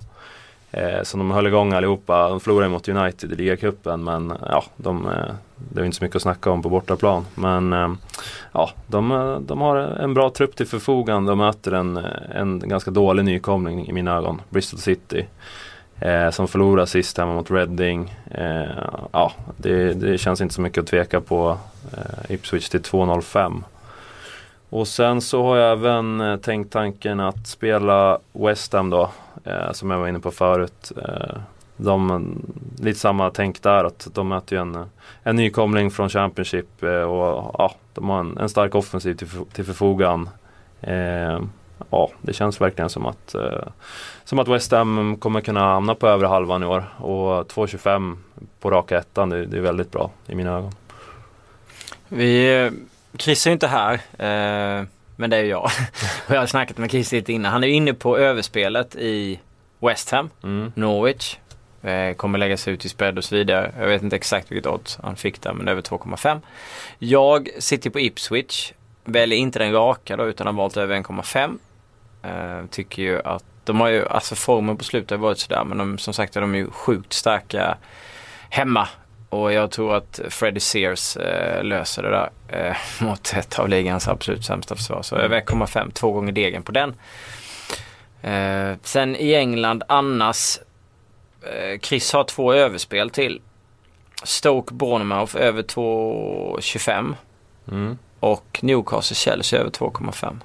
Eh, 0.71 1.03
så 1.03 1.17
de 1.17 1.31
höll 1.31 1.47
igång 1.47 1.73
allihopa. 1.73 2.29
De 2.29 2.39
förlorade 2.39 2.69
mot 2.69 2.89
United 2.89 3.31
i 3.31 3.35
ligacupen 3.35 4.03
men 4.03 4.31
eh, 4.31 4.37
ja, 4.41 4.63
de, 4.75 5.05
eh, 5.05 5.33
det 5.55 5.81
är 5.81 5.85
inte 5.85 5.97
så 5.97 6.03
mycket 6.03 6.15
att 6.15 6.21
snacka 6.21 6.51
om 6.51 6.61
på 6.61 6.69
bortaplan. 6.69 7.25
Men 7.35 7.73
eh, 7.73 7.93
ja, 8.51 8.69
de, 8.87 9.11
eh, 9.11 9.39
de 9.39 9.61
har 9.61 9.75
en 9.75 10.13
bra 10.13 10.29
trupp 10.29 10.55
till 10.55 10.67
förfogande 10.67 11.31
och 11.31 11.37
möter 11.37 11.71
en, 11.71 11.97
en 12.35 12.59
ganska 12.59 12.91
dålig 12.91 13.25
nykomling 13.25 13.87
i 13.87 13.93
mina 13.93 14.15
ögon. 14.17 14.41
Bristol 14.49 14.79
City. 14.79 15.25
Eh, 15.99 16.29
som 16.29 16.47
förlorade 16.47 16.87
sist 16.87 17.17
hemma 17.17 17.33
mot 17.33 17.51
Reading. 17.51 18.15
Eh, 18.31 18.83
ja, 19.11 19.31
det, 19.57 19.93
det, 19.93 20.17
känns 20.17 20.41
inte 20.41 20.53
så 20.53 20.61
mycket 20.61 20.81
att 20.81 20.87
tveka 20.87 21.21
på 21.21 21.57
eh, 21.93 22.33
Ipswich 22.33 22.69
till 22.69 22.81
2.05. 22.81 23.63
Och 24.69 24.87
sen 24.87 25.21
så 25.21 25.43
har 25.43 25.57
jag 25.57 25.71
även 25.71 26.21
eh, 26.21 26.37
tänkt 26.37 26.73
tanken 26.73 27.19
att 27.19 27.47
spela 27.47 28.19
West 28.33 28.73
Ham 28.73 28.89
då, 28.89 29.09
eh, 29.43 29.71
som 29.71 29.91
jag 29.91 29.99
var 29.99 30.07
inne 30.07 30.19
på 30.19 30.31
förut. 30.31 30.91
Eh, 30.97 31.37
de, 31.77 32.35
lite 32.79 32.99
samma 32.99 33.29
tänk 33.29 33.61
där 33.61 33.83
att 33.83 34.07
de 34.13 34.27
möter 34.27 34.55
ju 34.55 34.61
en, 34.61 34.85
en 35.23 35.35
nykomling 35.35 35.91
från 35.91 36.09
Championship 36.09 36.83
eh, 36.83 36.89
och 36.89 37.55
ja, 37.57 37.75
de 37.93 38.09
har 38.09 38.19
en, 38.19 38.37
en 38.37 38.49
stark 38.49 38.75
offensiv 38.75 39.13
till, 39.13 39.27
till 39.53 39.65
förfogan. 39.65 40.29
Eh, 40.81 41.39
ja, 41.89 42.11
det 42.21 42.33
känns 42.33 42.61
verkligen 42.61 42.89
som 42.89 43.05
att, 43.05 43.35
eh, 43.35 43.67
som 44.23 44.39
att 44.39 44.47
West 44.47 44.71
Ham 44.71 45.17
kommer 45.19 45.41
kunna 45.41 45.59
hamna 45.59 45.95
på 45.95 46.07
övre 46.07 46.27
halvan 46.27 46.63
i 46.63 46.65
år 46.65 46.83
och 46.97 47.47
2.25 47.51 48.17
på 48.59 48.71
raka 48.71 48.97
ettan, 48.97 49.29
det, 49.29 49.45
det 49.45 49.57
är 49.57 49.61
väldigt 49.61 49.91
bra 49.91 50.11
i 50.27 50.35
mina 50.35 50.57
ögon. 50.57 50.71
Vi 52.09 52.71
Chris 53.19 53.45
är 53.45 53.49
ju 53.49 53.53
inte 53.53 53.67
här. 53.67 53.93
Eh, 53.93 54.85
men 55.15 55.29
det 55.29 55.37
är 55.37 55.43
ju 55.43 55.49
jag. 55.49 55.63
och 56.27 56.35
jag 56.35 56.39
har 56.39 56.47
snackat 56.47 56.77
med 56.77 56.91
Chris 56.91 57.11
lite 57.11 57.33
innan. 57.33 57.51
Han 57.51 57.63
är 57.63 57.67
ju 57.67 57.73
inne 57.73 57.93
på 57.93 58.17
överspelet 58.17 58.95
i 58.95 59.39
West 59.79 60.11
Ham, 60.11 60.29
mm. 60.43 60.71
Norwich. 60.75 61.37
Eh, 61.81 62.13
kommer 62.13 62.39
läggas 62.39 62.67
ut 62.67 62.85
i 62.85 62.89
spread 62.89 63.17
och 63.17 63.23
så 63.23 63.35
vidare. 63.35 63.73
Jag 63.79 63.87
vet 63.87 64.01
inte 64.01 64.15
exakt 64.15 64.51
vilket 64.51 64.71
odds 64.71 64.99
han 65.03 65.15
fick 65.15 65.41
där 65.41 65.53
men 65.53 65.67
över 65.67 65.81
2,5. 65.81 66.41
Jag 66.99 67.49
sitter 67.59 67.89
på 67.89 67.99
Ipswich. 67.99 68.73
Väljer 69.05 69.39
inte 69.39 69.59
den 69.59 69.73
raka 69.73 70.17
då 70.17 70.25
utan 70.27 70.47
har 70.47 70.53
valt 70.53 70.77
över 70.77 70.95
1,5. 70.95 71.57
Eh, 72.23 72.65
tycker 72.69 73.01
ju 73.01 73.21
att 73.21 73.43
de 73.63 73.79
har 73.79 73.87
ju, 73.87 74.07
alltså 74.07 74.35
formen 74.35 74.77
på 74.77 74.83
slutet 74.83 75.11
har 75.11 75.17
varit 75.17 75.39
sådär 75.39 75.63
men 75.63 75.77
de, 75.77 75.97
som 75.97 76.13
sagt 76.13 76.33
de 76.33 76.53
är 76.53 76.57
ju 76.57 76.71
sjukt 76.71 77.13
starka 77.13 77.77
hemma. 78.49 78.87
Och 79.29 79.53
jag 79.53 79.71
tror 79.71 79.95
att 79.95 80.19
Freddie 80.29 80.59
Sears 80.59 81.17
eh, 81.17 81.63
löser 81.63 82.03
det 82.03 82.09
där 82.09 82.29
eh, 82.47 82.75
mot 83.05 83.33
ett 83.33 83.59
av 83.59 83.69
ligans 83.69 84.07
absolut 84.07 84.45
sämsta 84.45 84.75
försvar. 84.75 85.01
Så 85.01 85.15
över 85.15 85.41
1,5, 85.41 85.91
två 85.91 86.11
gånger 86.11 86.31
degen 86.31 86.63
på 86.63 86.71
den. 86.71 86.95
Eh, 88.21 88.77
sen 88.83 89.15
i 89.15 89.33
England 89.33 89.83
annars, 89.87 90.59
eh, 91.41 91.79
Chris 91.79 92.13
har 92.13 92.23
två 92.23 92.53
överspel 92.53 93.09
till. 93.09 93.41
Stoke 94.23 94.73
Bournemouth 94.73 95.37
över 95.37 95.63
2,25. 95.63 97.15
Mm. 97.71 97.97
Och 98.19 98.59
Newcastle 98.61 99.15
Chelsea 99.15 99.59
över 99.59 99.69
2,5. 99.69 100.39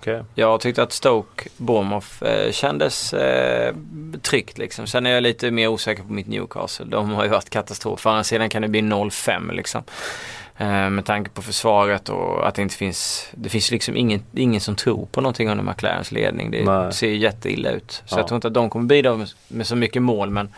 Okay. 0.00 0.22
Jag 0.34 0.60
tyckte 0.60 0.82
att 0.82 0.92
Stoke 0.92 1.48
Bournemouth 1.56 2.24
eh, 2.24 2.52
kändes 2.52 3.12
eh, 3.12 3.74
tryggt 4.22 4.58
liksom. 4.58 4.86
Sen 4.86 5.06
är 5.06 5.10
jag 5.10 5.22
lite 5.22 5.50
mer 5.50 5.68
osäker 5.68 6.02
på 6.02 6.12
mitt 6.12 6.26
Newcastle. 6.26 6.86
De 6.86 7.10
har 7.10 7.24
ju 7.24 7.30
varit 7.30 7.50
katastrof. 7.50 8.06
Å 8.06 8.10
andra 8.10 8.24
sidan 8.24 8.48
kan 8.48 8.62
det 8.62 8.68
bli 8.68 8.80
0-5 8.80 9.52
liksom. 9.52 9.82
Eh, 10.56 10.90
med 10.90 11.04
tanke 11.04 11.30
på 11.30 11.42
försvaret 11.42 12.08
och 12.08 12.48
att 12.48 12.54
det 12.54 12.62
inte 12.62 12.74
finns, 12.74 13.28
det 13.32 13.48
finns 13.48 13.70
liksom 13.70 13.96
ingen, 13.96 14.22
ingen 14.34 14.60
som 14.60 14.76
tror 14.76 15.06
på 15.06 15.20
någonting 15.20 15.48
under 15.48 15.64
McLarens 15.64 16.12
ledning. 16.12 16.50
Det 16.50 16.64
Nej. 16.64 16.92
ser 16.92 17.10
jätteilla 17.10 17.70
ut. 17.70 18.02
Så 18.06 18.14
ja. 18.14 18.18
jag 18.18 18.28
tror 18.28 18.36
inte 18.36 18.48
att 18.48 18.54
de 18.54 18.70
kommer 18.70 18.86
bidra 18.86 19.16
med, 19.16 19.28
med 19.48 19.66
så 19.66 19.76
mycket 19.76 20.02
mål 20.02 20.30
men 20.30 20.48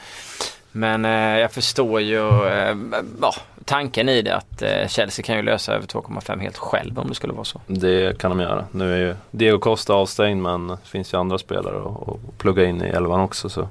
men 0.73 1.05
eh, 1.05 1.39
jag 1.39 1.53
förstår 1.53 2.01
ju 2.01 2.47
eh, 2.47 2.77
ja, 3.21 3.35
tanken 3.65 4.09
i 4.09 4.23
det 4.23 4.37
att 4.37 4.63
eh, 4.63 4.89
Chelsea 4.89 5.25
kan 5.25 5.37
ju 5.37 5.43
lösa 5.43 5.75
över 5.75 5.87
2,5 5.87 6.41
helt 6.41 6.59
själv 6.59 6.99
om 6.99 7.09
det 7.09 7.15
skulle 7.15 7.33
vara 7.33 7.45
så. 7.45 7.61
Det 7.67 8.19
kan 8.19 8.31
de 8.31 8.41
göra. 8.41 8.65
Nu 8.73 8.95
är 8.95 8.99
ju 8.99 9.15
Diego 9.31 9.59
Costa 9.59 9.95
avstängd 9.95 10.43
men 10.43 10.69
det 10.69 10.79
finns 10.85 11.15
ju 11.15 11.19
andra 11.19 11.39
spelare 11.39 11.77
att, 11.77 12.09
att 12.09 12.39
plugga 12.39 12.65
in 12.65 12.83
i 12.83 12.89
elvan 12.89 13.21
också. 13.21 13.49
Så, 13.49 13.69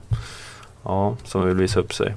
ja, 0.83 1.15
som 1.23 1.45
vill 1.45 1.55
visa 1.55 1.79
upp 1.79 1.93
sig. 1.93 2.15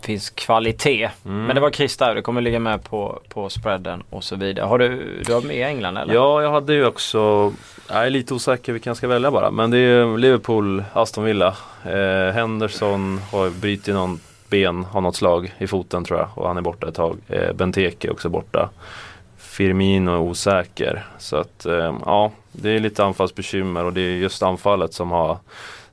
Finns 0.00 0.30
kvalitet. 0.30 1.10
Mm. 1.24 1.46
Men 1.46 1.54
det 1.54 1.60
var 1.60 1.70
Chris 1.70 1.96
där, 1.96 2.14
det 2.14 2.22
kommer 2.22 2.40
ligga 2.40 2.58
med 2.58 2.84
på, 2.84 3.20
på 3.28 3.48
spreaden 3.48 4.02
och 4.10 4.24
så 4.24 4.36
vidare. 4.36 4.66
Har 4.66 4.78
du, 4.78 5.22
du 5.26 5.32
har 5.32 5.40
med 5.40 5.68
England 5.68 5.96
eller? 5.96 6.14
Ja, 6.14 6.42
jag 6.42 6.50
hade 6.50 6.74
ju 6.74 6.86
också, 6.86 7.52
jag 7.88 8.06
är 8.06 8.10
lite 8.10 8.34
osäker 8.34 8.72
vilken 8.72 8.90
jag 8.90 8.96
ska 8.96 9.08
välja 9.08 9.30
bara. 9.30 9.50
Men 9.50 9.70
det 9.70 9.78
är 9.78 10.18
Liverpool, 10.18 10.84
Aston 10.92 11.24
Villa. 11.24 11.56
Eh, 11.84 12.34
Henderson 12.34 13.20
har 13.32 13.50
brutit 13.50 13.94
någon 13.94 14.20
ben 14.48 14.84
har 14.84 15.00
något 15.00 15.16
slag 15.16 15.54
i 15.58 15.66
foten 15.66 16.04
tror 16.04 16.18
jag 16.18 16.28
och 16.34 16.48
han 16.48 16.56
är 16.56 16.60
borta 16.62 16.88
ett 16.88 16.94
tag. 16.94 17.16
Eh, 17.28 17.52
Benteke 17.52 18.08
är 18.08 18.12
också 18.12 18.28
borta. 18.28 18.70
Firmino 19.38 20.10
är 20.10 20.18
osäker. 20.18 21.06
Så 21.18 21.36
att 21.36 21.66
eh, 21.66 21.94
ja, 22.04 22.32
det 22.52 22.70
är 22.70 22.80
lite 22.80 23.04
anfallsbekymmer 23.04 23.84
och 23.84 23.92
det 23.92 24.00
är 24.00 24.16
just 24.16 24.42
anfallet 24.42 24.94
som 24.94 25.10
har 25.10 25.38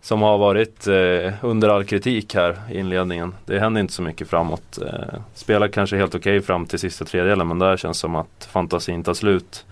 som 0.06 0.22
har 0.22 0.38
varit 0.38 0.88
eh, 0.88 1.34
under 1.42 1.70
all 1.70 1.84
kritik 1.84 2.36
här 2.36 2.58
i 2.72 2.80
inledningen. 2.80 3.36
Det 3.46 3.60
händer 3.60 3.82
inte 3.82 3.94
så 3.94 4.02
mycket 4.02 4.30
framåt. 4.30 4.80
Eh, 4.82 5.20
spelar 5.34 5.68
kanske 5.68 5.98
helt 5.98 6.16
okej 6.16 6.38
okay 6.38 6.46
fram 6.46 6.66
till 6.66 6.80
sista 6.80 7.06
tredjedelen 7.06 7.48
men 7.48 7.60
där 7.60 7.78
känns 7.78 7.98
som 7.98 8.16
att 8.16 8.50
fantasin 8.52 9.04
tar 9.04 9.14
slut. 9.14 9.66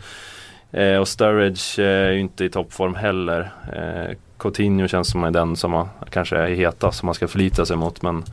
Eh, 0.71 0.97
och 0.97 1.07
Sturridge 1.07 1.83
eh, 1.83 2.07
är 2.07 2.11
ju 2.11 2.19
inte 2.19 2.45
i 2.45 2.49
toppform 2.49 2.95
heller. 2.95 3.51
Eh, 3.73 4.15
Coutinho 4.37 4.87
känns 4.87 5.11
som 5.11 5.33
den 5.33 5.55
som 5.55 5.71
man, 5.71 5.89
kanske 6.09 6.37
är 6.37 6.47
heta 6.47 6.91
som 6.91 7.05
man 7.05 7.15
ska 7.15 7.27
förlita 7.27 7.65
sig 7.65 7.77
mot 7.77 8.01
men 8.01 8.23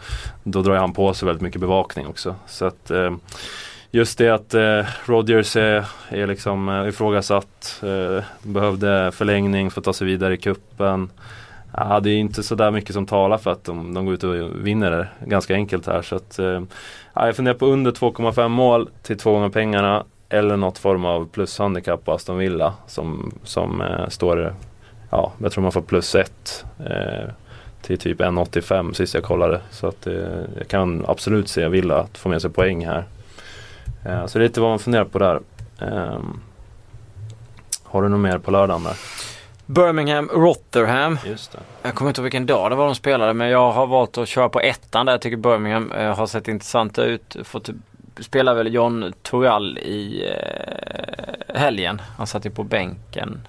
då 0.44 0.62
drar 0.62 0.76
han 0.76 0.92
på 0.92 1.14
sig 1.14 1.26
väldigt 1.26 1.42
mycket 1.42 1.60
bevakning 1.60 2.06
också. 2.06 2.34
Så 2.46 2.64
att 2.64 2.90
eh, 2.90 3.10
Just 3.92 4.18
det 4.18 4.28
att 4.28 4.54
eh, 4.54 4.86
Rodgers 5.04 5.56
är, 5.56 5.84
är 6.08 6.26
liksom 6.26 6.68
eh, 6.68 6.88
ifrågasatt. 6.88 7.82
Eh, 7.82 8.24
behövde 8.42 9.12
förlängning 9.12 9.70
för 9.70 9.80
att 9.80 9.84
ta 9.84 9.92
sig 9.92 10.06
vidare 10.06 10.34
i 10.34 10.36
kuppen. 10.36 11.10
Ja, 11.88 12.00
det 12.00 12.10
är 12.10 12.18
inte 12.18 12.42
sådär 12.42 12.70
mycket 12.70 12.94
som 12.94 13.06
talar 13.06 13.38
för 13.38 13.50
att 13.50 13.64
de, 13.64 13.94
de 13.94 14.04
går 14.04 14.14
ut 14.14 14.24
och 14.24 14.66
vinner 14.66 14.90
det 14.90 15.08
ganska 15.26 15.54
enkelt 15.54 15.86
här. 15.86 16.02
Så 16.02 16.16
att, 16.16 16.38
eh, 16.38 16.62
ja, 17.14 17.26
jag 17.26 17.36
funderar 17.36 17.54
på 17.54 17.66
under 17.66 17.90
2,5 17.90 18.48
mål 18.48 18.88
till 19.02 19.18
två 19.18 19.32
gånger 19.32 19.48
pengarna. 19.48 20.04
Eller 20.28 20.56
något 20.56 20.78
form 20.78 21.04
av 21.04 21.28
plushandikapp 21.28 22.04
på 22.04 22.12
Aston 22.12 22.38
Villa 22.38 22.74
som, 22.86 23.32
som 23.44 23.80
eh, 23.80 24.08
står 24.08 24.54
ja, 25.10 25.32
jag 25.38 25.52
tror 25.52 25.62
man 25.62 25.72
får 25.72 25.80
plus 25.80 26.14
1 26.14 26.64
eh, 26.78 27.30
till 27.82 27.98
typ 27.98 28.20
1,85 28.20 28.92
sist 28.92 29.14
jag 29.14 29.22
kollade. 29.22 29.60
Så 29.70 29.86
att 29.86 30.06
eh, 30.06 30.14
jag 30.58 30.68
kan 30.68 31.04
absolut 31.08 31.48
se 31.48 31.68
Villa 31.68 32.00
att 32.00 32.18
få 32.18 32.28
med 32.28 32.42
sig 32.42 32.50
poäng 32.50 32.86
här. 32.86 33.04
Eh, 34.04 34.26
så 34.26 34.38
det 34.38 34.44
är 34.44 34.48
lite 34.48 34.60
vad 34.60 34.70
man 34.70 34.78
funderar 34.78 35.04
på 35.04 35.18
där. 35.18 35.40
Ehm, 35.78 36.40
har 37.84 38.02
du 38.02 38.08
något 38.08 38.20
mer 38.20 38.38
på 38.38 38.50
lördagen 38.50 38.84
där? 38.84 38.96
Birmingham, 39.74 40.28
Rotherham. 40.28 41.18
Just 41.26 41.52
det. 41.52 41.58
Jag 41.82 41.94
kommer 41.94 42.10
inte 42.10 42.20
ihåg 42.20 42.24
vilken 42.24 42.46
dag 42.46 42.70
det 42.70 42.76
var 42.76 42.86
de 42.86 42.94
spelade 42.94 43.34
men 43.34 43.48
jag 43.48 43.72
har 43.72 43.86
valt 43.86 44.18
att 44.18 44.28
köra 44.28 44.48
på 44.48 44.60
ettan 44.60 45.06
där. 45.06 45.12
Jag 45.12 45.20
tycker 45.20 45.36
Birmingham 45.36 45.92
eh, 45.92 46.16
har 46.16 46.26
sett 46.26 46.48
intressanta 46.48 47.04
ut. 47.04 47.36
Fått 47.44 47.70
spela 48.20 48.54
väl 48.54 48.74
John 48.74 49.12
Torall 49.22 49.78
i 49.78 50.28
eh, 50.28 51.56
helgen. 51.60 52.02
Han 52.16 52.26
satt 52.26 52.46
ju 52.46 52.50
på 52.50 52.62
bänken 52.62 53.40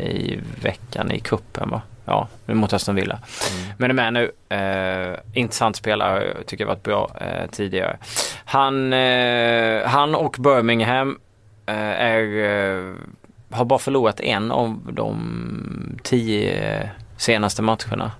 i 0.00 0.38
veckan 0.62 1.10
i 1.10 1.20
kuppen 1.20 1.70
va? 1.70 1.82
Ja, 2.04 2.28
mot 2.46 2.72
Aston 2.72 2.94
Villa. 2.94 3.14
Mm. 3.14 3.72
Men 3.78 3.90
är 3.90 3.94
med 3.94 4.12
nu. 4.12 4.56
Eh, 4.56 5.40
intressant 5.40 5.76
spelare, 5.76 6.36
tycker 6.46 6.64
jag 6.64 6.68
varit 6.68 6.82
bra 6.82 7.10
eh, 7.20 7.50
tidigare. 7.50 7.98
Han, 8.44 8.92
eh, 8.92 9.86
han 9.86 10.14
och 10.14 10.36
Birmingham 10.38 11.18
eh, 11.66 11.74
är, 11.76 12.44
eh, 12.44 12.94
har 13.50 13.64
bara 13.64 13.78
förlorat 13.78 14.20
en 14.20 14.50
av 14.50 14.92
de 14.92 15.98
tio 16.02 16.52
eh, 16.52 16.88
senaste 17.16 17.62
matcherna. 17.62 18.12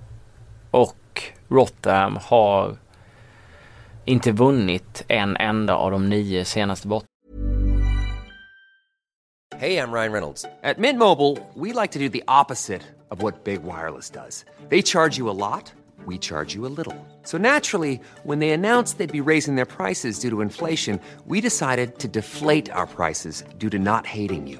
Och 0.71 1.23
Rotterdam 1.47 2.17
har 2.21 2.77
inte 4.05 4.31
vunnit 4.31 5.03
en 5.07 5.37
enda 5.37 5.75
av 5.75 5.91
de 5.91 6.09
nio 6.09 6.45
senaste 6.45 6.87
bort 6.87 7.05
Hej, 9.61 9.73
jag 9.73 9.93
Ryan 9.93 10.11
Reynolds. 10.13 10.45
På 10.75 10.81
Mint 10.81 10.99
Mobile, 10.99 11.37
we 11.55 11.81
like 11.81 11.91
to 11.91 11.99
do 11.99 12.09
the 12.09 12.23
opposite 12.27 12.81
of 13.09 13.21
what 13.21 13.43
Big 13.43 13.59
Wireless 13.63 14.09
does. 14.09 14.45
They 14.69 14.81
charge 14.81 15.17
you 15.17 15.29
a 15.29 15.33
lot, 15.33 15.73
we 16.05 16.17
charge 16.17 16.55
you 16.55 16.65
a 16.65 16.71
little. 16.77 16.95
So 17.23 17.37
naturally, 17.37 17.99
when 18.23 18.39
they 18.39 18.51
announced 18.51 18.97
they'd 18.97 19.11
be 19.11 19.31
raising 19.31 19.55
their 19.55 19.65
prices 19.65 20.19
due 20.19 20.29
to 20.29 20.41
inflation, 20.41 20.99
we 21.25 21.41
decided 21.41 21.99
to 21.99 22.07
deflate 22.07 22.71
our 22.71 22.87
prices 22.87 23.43
due 23.57 23.69
to 23.69 23.79
not 23.79 24.05
hating 24.05 24.47
you. 24.47 24.59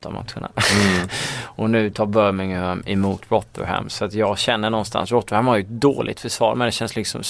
de 0.00 0.12
matcherna. 0.12 0.50
Mm. 0.56 1.08
och 1.44 1.70
nu 1.70 1.90
tar 1.90 2.06
Birmingham 2.06 2.82
emot 2.86 3.22
Rotherham. 3.28 3.88
Så 3.88 4.04
att 4.04 4.14
jag 4.14 4.38
känner 4.38 4.70
någonstans, 4.70 5.12
Rotherham 5.12 5.46
har 5.46 5.56
ju 5.56 5.62
ett 5.62 5.68
dåligt 5.68 6.20
försvar 6.20 6.54
men 6.54 6.66
det 6.66 6.72
känns 6.72 6.96
liksom 6.96 7.22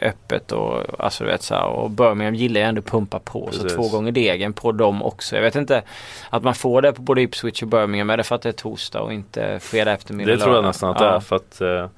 öppet 0.00 0.52
och 0.52 0.82
alltså 0.98 1.24
du 1.24 1.30
vet 1.30 1.42
så 1.42 1.54
här, 1.54 1.64
Och 1.64 1.90
Birmingham 1.90 2.34
gillar 2.34 2.60
ju 2.60 2.66
ändå 2.66 2.82
pumpa 2.82 3.18
på. 3.18 3.46
Precis. 3.46 3.62
Så 3.62 3.68
två 3.68 3.88
gånger 3.88 4.12
degen 4.12 4.52
på 4.52 4.72
dem 4.72 5.02
också. 5.02 5.36
Jag 5.36 5.42
vet 5.42 5.56
inte 5.56 5.82
att 6.30 6.42
man 6.42 6.54
får 6.54 6.82
det 6.82 6.92
på 6.92 7.02
både 7.02 7.22
Ipswich 7.22 7.62
och 7.62 7.68
Birmingham. 7.68 8.10
Är 8.10 8.16
det 8.16 8.22
för 8.22 8.34
att 8.34 8.42
det 8.42 8.48
är 8.48 8.52
torsdag 8.52 9.00
och 9.00 9.12
inte 9.12 9.58
fredag 9.60 9.92
eftermiddag? 9.92 10.32
Det 10.32 10.38
tror 10.38 10.54
jag 10.54 10.64
nästan 10.64 10.90
att 10.90 10.98
det 10.98 11.06
är. 11.06 11.20
För 11.20 11.36
att 11.36 11.60
eh, 11.60 11.88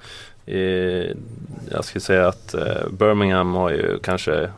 jag 1.71 1.85
skulle 1.85 2.03
säga 2.03 2.29
att 2.29 2.55
eh, 2.55 2.89
Birmingham 2.91 3.55
har 3.55 3.71
ju 3.71 3.99
kanske 4.03 4.51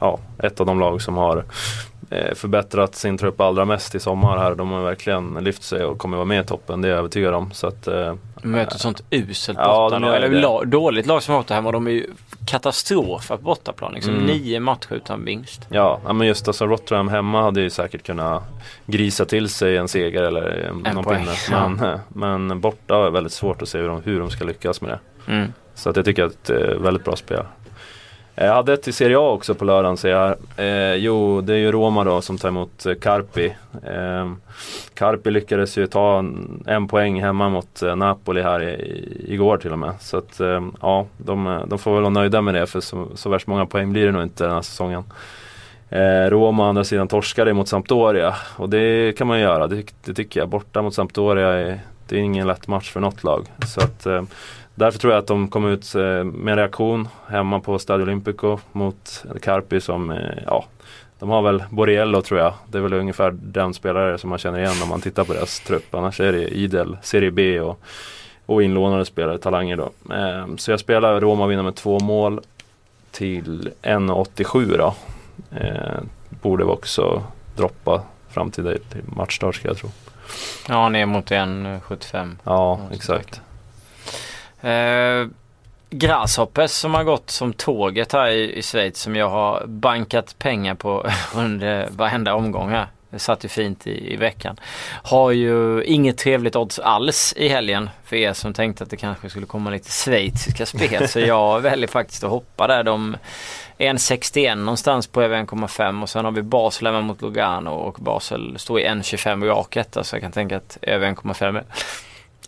ja, 0.00 0.18
ett 0.38 0.60
av 0.60 0.66
de 0.66 0.80
lag 0.80 1.02
som 1.02 1.16
har 1.16 1.44
förbättrat 2.34 2.94
sin 2.94 3.18
trupp 3.18 3.40
allra 3.40 3.64
mest 3.64 3.94
i 3.94 4.00
sommar 4.00 4.38
här. 4.38 4.54
De 4.54 4.70
har 4.70 4.82
verkligen 4.82 5.34
lyft 5.34 5.62
sig 5.62 5.84
och 5.84 5.98
kommer 5.98 6.16
vara 6.16 6.26
med 6.26 6.44
i 6.44 6.46
toppen, 6.46 6.80
det 6.80 6.88
är 6.88 6.90
jag 6.90 6.98
övertygad 6.98 7.34
om. 7.34 7.50
Så 7.52 7.66
att, 7.66 7.86
eh, 7.86 8.14
möter 8.42 8.74
ett 8.74 8.80
sånt 8.80 9.02
uselt 9.10 9.58
bortalag, 9.58 10.10
ja, 10.10 10.14
eller 10.14 10.40
la, 10.40 10.64
dåligt 10.64 11.06
lag 11.06 11.22
som 11.22 11.34
Rotherham 11.34 11.66
och 11.66 11.72
de 11.72 11.86
är 11.86 11.90
ju 11.90 12.06
katastrof 12.46 13.28
på 13.28 13.36
bortaplan. 13.36 13.92
Liksom 13.92 14.14
mm. 14.14 14.26
Nio 14.26 14.60
matcher 14.60 14.92
utan 14.92 15.24
vinst. 15.24 15.66
Ja, 15.68 16.00
men 16.12 16.26
just 16.26 16.48
alltså 16.48 16.66
Rotterdam 16.66 17.08
hemma 17.08 17.42
hade 17.42 17.60
ju 17.60 17.70
säkert 17.70 18.02
kunnat 18.02 18.42
grisa 18.86 19.24
till 19.24 19.48
sig 19.48 19.76
en 19.76 19.88
seger 19.88 20.22
eller 20.22 20.70
en, 20.84 20.94
någon 20.94 21.04
pinne. 21.04 21.34
Men, 21.50 21.98
men 22.48 22.60
borta 22.60 23.06
är 23.06 23.10
väldigt 23.10 23.32
svårt 23.32 23.62
att 23.62 23.68
se 23.68 23.78
hur 23.78 23.88
de, 23.88 24.02
hur 24.02 24.20
de 24.20 24.30
ska 24.30 24.44
lyckas 24.44 24.80
med 24.80 24.90
det. 24.90 25.32
Mm. 25.32 25.52
Så 25.74 25.90
att 25.90 25.96
jag 25.96 26.04
tycker 26.04 26.24
att 26.24 26.44
det 26.44 26.54
är 26.54 26.74
ett 26.74 26.80
väldigt 26.80 27.04
bra 27.04 27.16
spel. 27.16 27.44
Eh, 28.36 28.46
jag 28.46 28.54
hade 28.54 28.72
ett 28.72 28.88
i 28.88 28.92
Serie 28.92 29.18
A 29.18 29.30
också 29.30 29.54
på 29.54 29.64
lördagen 29.64 29.96
ser 29.96 30.08
jag. 30.08 30.36
Eh, 30.56 30.94
jo, 30.94 31.40
det 31.40 31.54
är 31.54 31.58
ju 31.58 31.72
Roma 31.72 32.04
då 32.04 32.20
som 32.20 32.38
tar 32.38 32.48
emot 32.48 32.86
eh, 32.86 32.94
Carpi. 32.94 33.56
Eh, 33.86 34.32
Carpi 34.94 35.30
lyckades 35.30 35.78
ju 35.78 35.86
ta 35.86 36.18
en, 36.18 36.62
en 36.66 36.88
poäng 36.88 37.22
hemma 37.22 37.48
mot 37.48 37.82
eh, 37.82 37.96
Napoli 37.96 38.42
här 38.42 38.62
i, 38.62 39.24
igår 39.28 39.56
till 39.56 39.72
och 39.72 39.78
med. 39.78 39.94
Så 40.00 40.16
att 40.16 40.40
eh, 40.40 40.62
ja, 40.80 41.06
de, 41.16 41.64
de, 41.66 41.78
får 41.78 41.92
väl 41.92 42.02
vara 42.02 42.10
nöjda 42.10 42.42
med 42.42 42.54
det 42.54 42.66
för 42.66 42.80
så, 42.80 43.08
så 43.14 43.30
värst 43.30 43.46
många 43.46 43.66
poäng 43.66 43.92
blir 43.92 44.06
det 44.06 44.12
nog 44.12 44.22
inte 44.22 44.44
den 44.44 44.54
här 44.54 44.62
säsongen. 44.62 45.04
Roma 46.28 46.64
å 46.64 46.68
andra 46.68 46.84
sidan 46.84 47.08
torskade 47.08 47.52
mot 47.52 47.68
Sampdoria 47.68 48.34
och 48.56 48.68
det 48.70 49.18
kan 49.18 49.26
man 49.26 49.38
ju 49.38 49.44
göra, 49.44 49.66
det, 49.66 49.86
det 50.04 50.14
tycker 50.14 50.40
jag. 50.40 50.48
Borta 50.48 50.82
mot 50.82 50.94
Sampdoria, 50.94 51.48
är, 51.48 51.80
det 52.08 52.16
är 52.16 52.20
ingen 52.20 52.46
lätt 52.46 52.68
match 52.68 52.90
för 52.90 53.00
något 53.00 53.24
lag. 53.24 53.46
Så 53.66 53.80
att 53.80 54.06
Därför 54.74 54.98
tror 54.98 55.12
jag 55.12 55.20
att 55.20 55.26
de 55.26 55.48
kom 55.48 55.66
ut 55.66 55.94
eh, 55.94 56.24
med 56.24 56.52
en 56.52 56.58
reaktion 56.58 57.08
hemma 57.28 57.60
på 57.60 57.78
Stadio 57.78 58.02
Olimpico 58.02 58.58
mot 58.72 59.24
Carpi 59.42 59.80
som, 59.80 60.10
eh, 60.10 60.38
ja, 60.46 60.64
de 61.18 61.28
har 61.28 61.42
väl 61.42 61.64
Borriello 61.70 62.22
tror 62.22 62.40
jag. 62.40 62.54
Det 62.68 62.78
är 62.78 62.82
väl 62.82 62.92
ungefär 62.92 63.30
den 63.30 63.74
spelare 63.74 64.18
som 64.18 64.30
man 64.30 64.38
känner 64.38 64.58
igen 64.58 64.82
om 64.82 64.88
man 64.88 65.00
tittar 65.00 65.24
på 65.24 65.32
deras 65.32 65.60
trupp. 65.60 65.94
Annars 65.94 66.20
är 66.20 66.32
det 66.32 66.48
idel 66.48 66.96
Serie 67.02 67.30
B 67.30 67.60
och, 67.60 67.80
och 68.46 68.62
inlånade 68.62 69.04
spelare, 69.04 69.38
talanger 69.38 69.76
då. 69.76 70.14
Eh, 70.14 70.56
så 70.56 70.70
jag 70.70 70.80
spelar 70.80 71.20
Roma 71.20 71.46
vinner 71.46 71.62
med 71.62 71.74
två 71.74 71.98
mål 71.98 72.40
till 73.10 73.70
1,87 73.82 74.78
då. 74.78 74.94
borde 76.28 76.64
vi 76.64 76.70
också 76.70 77.22
droppa 77.56 78.02
fram 78.28 78.50
till 78.50 78.78
matchstart 79.16 79.54
ska 79.54 79.68
jag 79.68 79.76
tro. 79.76 79.88
Ja, 80.68 80.88
ner 80.88 81.06
mot 81.06 81.30
1,75. 81.30 82.36
Ja, 82.44 82.80
exakt. 82.92 83.40
Eh, 84.62 85.26
Grasshoppers 85.90 86.70
som 86.70 86.94
har 86.94 87.04
gått 87.04 87.30
som 87.30 87.52
tåget 87.52 88.12
här 88.12 88.28
i, 88.28 88.58
i 88.58 88.62
Schweiz 88.62 88.98
som 88.98 89.16
jag 89.16 89.28
har 89.28 89.66
bankat 89.66 90.38
pengar 90.38 90.74
på 90.74 91.06
under 91.34 91.88
varenda 91.90 92.34
omgång 92.34 92.70
här. 92.70 92.86
Det 93.10 93.18
satt 93.18 93.44
ju 93.44 93.48
fint 93.48 93.86
i, 93.86 94.12
i 94.12 94.16
veckan. 94.16 94.56
Har 95.02 95.30
ju 95.30 95.84
inget 95.84 96.18
trevligt 96.18 96.56
odds 96.56 96.78
alls 96.78 97.34
i 97.36 97.48
helgen 97.48 97.90
för 98.04 98.16
er 98.16 98.32
som 98.32 98.52
tänkte 98.52 98.84
att 98.84 98.90
det 98.90 98.96
kanske 98.96 99.30
skulle 99.30 99.46
komma 99.46 99.70
lite 99.70 99.90
schweiziska 99.90 100.66
spel. 100.66 101.08
så 101.08 101.20
jag 101.20 101.60
väljer 101.62 101.88
faktiskt 101.88 102.24
att 102.24 102.30
hoppa 102.30 102.66
där. 102.66 102.82
De 102.82 103.16
1,61 103.78 104.54
någonstans 104.54 105.06
på 105.06 105.22
över 105.22 105.42
1,5 105.42 106.02
och 106.02 106.08
sen 106.08 106.24
har 106.24 106.32
vi 106.32 106.42
Basel 106.42 106.86
hemma 106.86 107.00
mot 107.00 107.22
Lugano 107.22 107.70
och 107.70 107.94
Basel 107.94 108.58
står 108.58 108.80
i 108.80 108.88
1,25 108.88 109.44
rak 109.44 109.76
etta 109.76 110.04
så 110.04 110.16
jag 110.16 110.22
kan 110.22 110.32
tänka 110.32 110.56
att 110.56 110.78
över 110.82 111.08
1,5 111.08 111.56
är 111.56 111.64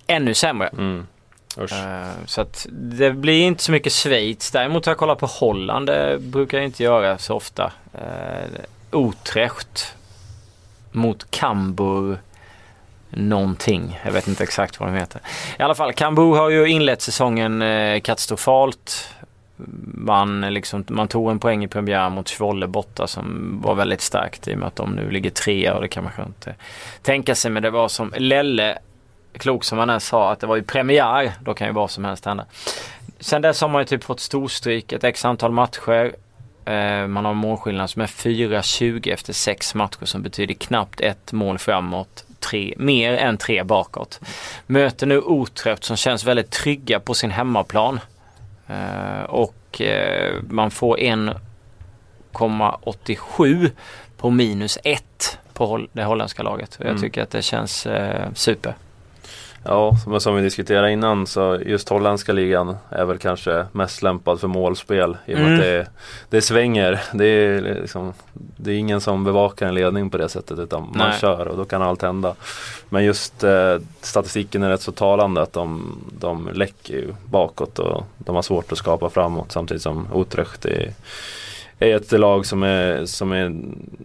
ännu 0.07 0.35
sämre. 0.35 0.69
Mm. 0.69 1.07
Uh, 1.59 2.27
så 2.27 2.41
att 2.41 2.67
det 2.71 3.13
blir 3.13 3.43
inte 3.43 3.63
så 3.63 3.73
mycket 3.73 3.93
Schweiz. 3.93 4.51
Däremot 4.51 4.87
har 4.87 4.91
jag 4.91 4.99
kollat 4.99 5.19
på 5.19 5.27
Holland. 5.27 5.87
Det 5.87 6.19
brukar 6.21 6.59
jag 6.59 6.65
inte 6.65 6.83
göra 6.83 7.19
så 7.19 7.35
ofta. 7.35 7.73
Uh, 7.95 9.09
Utrecht 9.09 9.95
mot 10.93 11.31
Cambuur 11.31 12.19
någonting. 13.11 14.01
Jag 14.05 14.13
vet 14.13 14.29
inte 14.29 14.43
exakt 14.43 14.81
vad 14.81 14.89
de 14.89 14.97
heter. 14.97 15.21
I 15.59 15.63
alla 15.63 15.75
fall, 15.75 15.93
Cambuur 15.93 16.37
har 16.37 16.51
ju 16.51 16.67
inlett 16.67 17.03
säsongen 17.03 17.63
eh, 17.63 18.01
katastrofalt. 18.01 19.09
Man, 19.95 20.41
liksom, 20.41 20.85
man 20.89 21.09
tog 21.09 21.31
en 21.31 21.39
poäng 21.39 21.65
i 21.65 21.69
premiär 21.69 22.11
mot 22.11 22.29
Svolle 22.29 22.67
borta 22.67 23.07
som 23.07 23.59
var 23.63 23.75
väldigt 23.75 24.01
starkt 24.01 24.49
i 24.49 24.55
och 24.55 24.59
med 24.59 24.69
att 24.69 24.77
de 24.77 24.91
nu 24.91 25.11
ligger 25.11 25.31
trea 25.31 25.75
och 25.75 25.83
det 25.83 25.89
kan 25.89 26.05
man 26.05 26.13
kanske 26.17 26.31
inte 26.31 26.55
tänka 27.03 27.35
sig. 27.35 27.51
Men 27.51 27.63
det 27.63 27.71
var 27.71 27.89
som 27.89 28.13
Lelle 28.17 28.79
klok 29.39 29.65
som 29.65 29.79
han 29.79 29.91
är 29.91 29.99
sa 29.99 30.33
att 30.33 30.41
det 30.41 30.47
var 30.47 30.57
ju 30.57 30.63
premiär. 30.63 31.33
Då 31.41 31.55
kan 31.55 31.67
ju 31.67 31.73
vad 31.73 31.91
som 31.91 32.05
helst 32.05 32.25
hända. 32.25 32.45
Sen 33.21 33.43
dess 33.43 33.61
har 33.61 33.69
man 33.69 33.81
ju 33.81 33.87
typ 33.87 34.05
fått 34.05 34.21
storstryk 34.21 34.93
ett 34.93 35.05
x 35.05 35.25
antal 35.25 35.53
matcher. 35.53 36.15
Eh, 36.65 37.07
man 37.07 37.25
har 37.25 37.35
målskillnad 37.35 37.91
som 37.91 38.03
är 38.03 38.07
4-20 38.07 39.13
efter 39.13 39.33
sex 39.33 39.75
matcher 39.75 40.05
som 40.05 40.23
betyder 40.23 40.55
knappt 40.55 41.01
ett 41.01 41.33
mål 41.33 41.59
framåt. 41.59 42.25
Tre, 42.41 42.75
mer 42.77 43.13
än 43.13 43.39
tre 43.39 43.63
bakåt. 43.63 44.21
Möter 44.67 45.07
nu 45.07 45.23
Utrecht 45.29 45.85
som 45.85 45.97
känns 45.97 46.25
väldigt 46.25 46.51
trygga 46.51 47.01
på 47.01 47.15
sin 47.15 47.31
hemmaplan. 47.31 48.01
Eh, 48.69 49.23
och 49.23 49.81
eh, 49.81 50.35
man 50.49 50.71
får 50.71 50.97
1,87 50.97 53.71
på 54.17 54.31
minus 54.31 54.79
1 54.85 55.39
på 55.53 55.87
det 55.93 56.05
holländska 56.05 56.43
laget. 56.43 56.75
Och 56.75 56.85
jag 56.85 56.91
mm. 56.91 57.03
tycker 57.03 57.23
att 57.23 57.31
det 57.31 57.43
känns 57.43 57.87
super. 58.35 58.75
Ja, 59.65 59.97
som, 60.05 60.21
som 60.21 60.37
vi 60.37 60.43
diskuterade 60.43 60.93
innan 60.93 61.27
så 61.27 61.59
just 61.67 61.89
holländska 61.89 62.33
ligan 62.33 62.77
är 62.91 63.05
väl 63.05 63.19
kanske 63.19 63.67
mest 63.73 64.03
lämpad 64.03 64.41
för 64.41 64.49
målspel 64.49 65.17
i 65.27 65.35
och 65.35 65.39
med 65.39 65.47
mm. 65.47 65.55
att 65.55 65.61
det, 65.61 65.87
det 66.31 66.43
svänger. 66.43 67.03
Det 67.13 67.25
är, 67.25 67.61
liksom, 67.61 68.13
det 68.33 68.73
är 68.73 68.77
ingen 68.77 69.01
som 69.01 69.25
bevakar 69.25 69.67
en 69.67 69.75
ledning 69.75 70.11
på 70.11 70.19
det 70.19 70.29
sättet 70.29 70.59
utan 70.59 70.83
Nej. 70.83 71.09
man 71.09 71.19
kör 71.19 71.49
och 71.49 71.57
då 71.57 71.65
kan 71.65 71.83
allt 71.83 72.03
hända. 72.03 72.35
Men 72.89 73.05
just 73.05 73.45
eh, 73.45 73.77
statistiken 74.01 74.63
är 74.63 74.69
rätt 74.69 74.83
så 74.83 74.93
talande 74.93 75.43
att 75.43 75.53
de, 75.53 75.99
de 76.19 76.49
läcker 76.53 76.95
ju 76.95 77.15
bakåt 77.25 77.79
och 77.79 78.05
de 78.19 78.35
har 78.35 78.43
svårt 78.43 78.73
att 78.73 78.79
skapa 78.79 79.11
framåt 79.11 79.53
samtidigt 79.53 79.83
som 79.83 80.09
Utrecht 80.15 80.65
är 80.65 80.93
är 81.83 81.97
ett 81.97 82.13
lag 82.13 82.47
som 82.47 82.63
är, 82.63 83.07
som 83.07 83.33
är 83.33 83.57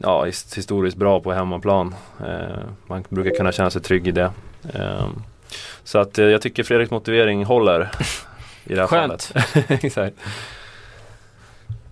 ja, 0.01 0.23
historiskt 0.55 0.97
bra 0.97 1.19
på 1.19 1.33
hemmaplan. 1.33 1.95
Eh, 2.19 2.59
man 2.87 3.03
brukar 3.09 3.37
kunna 3.37 3.51
känna 3.51 3.69
sig 3.69 3.81
trygg 3.81 4.07
i 4.07 4.11
det. 4.11 4.31
Eh, 4.73 5.07
så 5.83 5.99
att 5.99 6.19
eh, 6.19 6.25
jag 6.25 6.41
tycker 6.41 6.63
Fredriks 6.63 6.91
motivering 6.91 7.45
håller 7.45 7.89
i 8.63 8.73
det 8.73 8.79
här 8.79 8.87
Skönt. 8.87 9.23
fallet. 9.23 9.69
Exakt. 9.83 10.15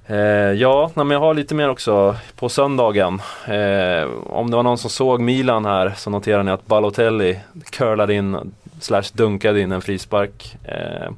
Eh, 0.08 0.18
ja, 0.52 0.92
men 0.96 1.12
jag 1.12 1.20
har 1.20 1.34
lite 1.34 1.56
mer 1.56 1.70
också 1.70 2.16
på 2.36 2.50
söndagen. 2.50 3.22
Eh, 3.48 4.10
om 4.26 4.52
det 4.52 4.56
var 4.56 4.64
någon 4.64 4.78
som 4.78 4.90
såg 4.90 5.22
Milan 5.22 5.66
här 5.66 5.94
så 5.98 6.10
noterar 6.10 6.44
ni 6.44 6.52
att 6.52 6.66
Balotelli 6.66 7.40
curlade 7.70 8.14
in 8.14 8.54
slash 8.80 9.04
dunkade 9.14 9.62
in 9.62 9.72
en 9.72 9.82
frispark. 9.82 10.58
Eh, 10.64 11.12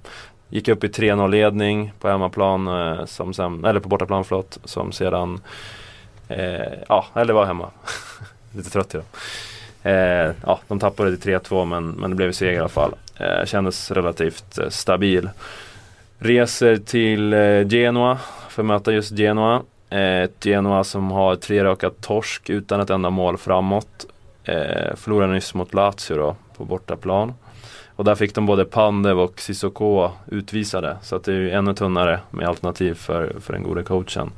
gick 0.50 0.67
upp 0.67 0.84
i 0.84 0.88
3-0 0.88 1.28
ledning 1.32 1.91
på 2.00 2.08
hemmaplan, 2.10 2.67
eh, 2.67 3.06
som 3.06 3.34
sen, 3.34 3.65
eller 3.65 3.80
på 3.80 3.89
bortaplan 3.89 4.23
förlåt, 4.23 4.60
som 4.63 4.91
sedan, 4.91 5.41
eh, 6.28 6.73
ja, 6.89 7.06
eller 7.13 7.34
var 7.34 7.45
hemma. 7.45 7.69
lite 8.56 8.69
trött 8.69 8.93
idag. 8.93 9.06
Eh, 9.88 10.32
ja, 10.45 10.60
de 10.67 10.80
tappade 10.80 11.17
till 11.17 11.34
3-2 11.34 11.65
men, 11.65 11.89
men 11.89 12.10
det 12.10 12.15
blev 12.15 12.32
seger 12.32 12.54
i 12.54 12.60
alla 12.60 12.69
fall. 12.69 12.95
Eh, 13.15 13.45
kändes 13.45 13.91
relativt 13.91 14.58
eh, 14.58 14.69
stabil. 14.69 15.30
Reser 16.19 16.78
till 16.78 17.34
eh, 17.34 17.67
Genoa 17.67 18.17
för 18.50 18.62
att 18.62 18.65
möta 18.65 18.93
just 18.93 19.12
Genoa. 19.12 19.62
Eh, 19.89 20.21
ett 20.21 20.45
Genoa 20.45 20.84
som 20.84 21.12
har 21.12 21.36
tre 21.36 21.63
raka 21.63 21.89
torsk 21.89 22.50
utan 22.50 22.80
ett 22.80 22.89
enda 22.89 23.10
mål 23.10 23.38
framåt. 23.38 24.06
Eh, 24.43 24.95
förlorade 24.95 25.34
nyss 25.34 25.54
mot 25.54 25.73
Lazio 25.73 26.15
då, 26.15 26.36
på 26.58 26.65
bortaplan. 26.65 27.34
Och 27.95 28.04
där 28.04 28.15
fick 28.15 28.36
de 28.36 28.45
både 28.45 28.65
Pandev 28.65 29.19
och 29.19 29.39
Sissoko 29.39 30.10
utvisade. 30.32 30.97
Så 31.02 31.15
att 31.15 31.23
det 31.23 31.32
är 31.32 31.36
ju 31.36 31.52
ännu 31.52 31.73
tunnare 31.73 32.19
med 32.30 32.47
alternativ 32.47 32.93
för, 32.93 33.36
för 33.39 33.54
den 33.54 33.63
gode 33.63 33.84
coachen. 33.84 34.32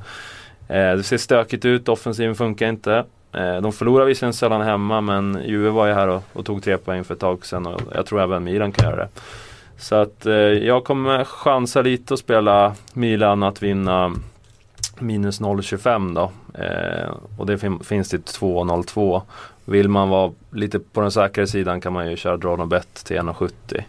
Eh, 0.68 0.96
det 0.96 1.04
ser 1.04 1.18
stökigt 1.18 1.66
ut, 1.66 1.90
offensiven 1.90 2.36
funkar 2.36 2.70
inte. 2.70 3.06
Eh, 3.34 3.62
de 3.62 3.74
förlorar 3.74 4.06
visserligen 4.06 4.34
sällan 4.34 4.62
hemma 4.62 5.02
men 5.02 5.42
Juve 5.46 5.70
var 5.70 5.88
ju 5.88 5.94
här 5.94 6.08
och, 6.08 6.24
och, 6.34 6.46
tog 6.46 6.64
tre 6.64 6.78
poäng 6.78 7.04
för 7.04 7.14
ett 7.14 7.20
tag 7.20 7.46
sedan 7.46 7.66
och 7.66 7.82
jag 7.96 8.06
tror 8.06 8.22
även 8.22 8.44
Milan 8.44 8.72
kan 8.72 8.90
göra 8.90 8.96
det. 8.96 9.10
Så 9.78 9.96
att 9.96 10.26
eh, 10.26 10.34
jag 10.34 10.84
kommer 10.84 11.24
chansa 11.24 11.82
lite 11.82 12.14
och 12.14 12.20
spela 12.20 12.76
Milan 12.94 13.44
att 13.44 13.64
vinna 13.64 14.14
minus 15.00 15.42
0,25 15.42 16.16
då. 16.16 16.32
Eh, 16.64 17.10
och 17.38 17.46
det 17.46 17.58
fin 17.58 17.80
finns 17.80 18.10
till 18.10 18.20
2,02. 18.20 19.22
Vill 19.66 19.90
man 19.90 20.10
vara 20.10 20.32
lite 20.52 20.80
på 20.80 21.02
den 21.02 21.12
säkrare 21.12 21.48
sidan 21.48 21.82
kan 21.82 21.94
man 21.94 22.10
ju 22.10 22.18
köra 22.18 22.38
draw 22.38 22.66
bet 22.66 22.94
till 23.06 23.18
1,70. 23.18 23.84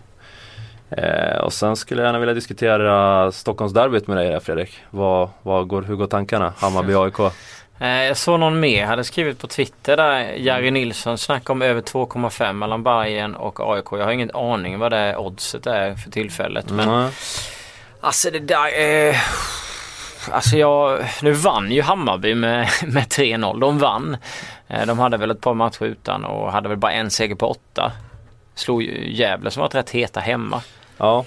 Eh, 0.90 1.40
och 1.40 1.52
sen 1.52 1.76
skulle 1.76 2.02
jag 2.02 2.08
gärna 2.08 2.18
vilja 2.18 2.34
diskutera 2.34 3.32
Stockholmsderbyt 3.32 4.06
med 4.06 4.16
dig 4.16 4.30
där 4.30 4.40
Fredrik. 4.40 4.78
Vad, 4.90 5.28
vad 5.42 5.68
går, 5.68 5.82
hur 5.82 5.96
går 5.96 6.06
tankarna? 6.06 6.52
Hammarby-AIK? 6.56 7.30
Eh, 7.80 7.88
jag 7.88 8.16
såg 8.16 8.40
någon 8.40 8.60
mer 8.60 8.86
hade 8.86 9.04
skrivit 9.04 9.38
på 9.38 9.46
Twitter 9.46 9.96
där 9.96 10.34
Jari 10.36 10.70
Nilsson 10.70 11.18
snackade 11.18 11.52
om 11.52 11.62
över 11.62 11.80
2,5 11.80 12.52
mellan 12.52 12.82
Bayern 12.82 13.34
och 13.34 13.74
AIK. 13.74 13.86
Jag 13.90 14.04
har 14.04 14.12
ingen 14.12 14.30
aning 14.30 14.78
vad 14.78 14.92
det 14.92 15.16
oddset 15.16 15.66
är 15.66 15.94
för 15.94 16.10
tillfället. 16.10 16.70
Men 16.70 16.88
mm. 16.88 17.10
Alltså 18.00 18.30
det 18.30 18.38
där 18.38 18.80
eh, 18.80 19.16
Alltså 20.30 20.56
jag, 20.56 21.04
nu 21.22 21.32
vann 21.32 21.72
ju 21.72 21.82
Hammarby 21.82 22.34
med, 22.34 22.68
med 22.86 23.04
3-0. 23.04 23.60
De 23.60 23.78
vann. 23.78 24.16
Eh, 24.68 24.86
de 24.86 24.98
hade 24.98 25.16
väl 25.16 25.30
ett 25.30 25.40
par 25.40 25.54
matcher 25.54 25.84
utan 25.84 26.24
och 26.24 26.52
hade 26.52 26.68
väl 26.68 26.78
bara 26.78 26.92
en 26.92 27.10
seger 27.10 27.34
på 27.34 27.50
åtta. 27.50 27.92
Slog 28.54 28.82
ju 28.82 29.12
Gävle 29.12 29.50
som 29.50 29.60
var 29.60 29.68
rätt 29.68 29.90
heta 29.90 30.20
hemma. 30.20 30.62
Ja. 30.96 31.24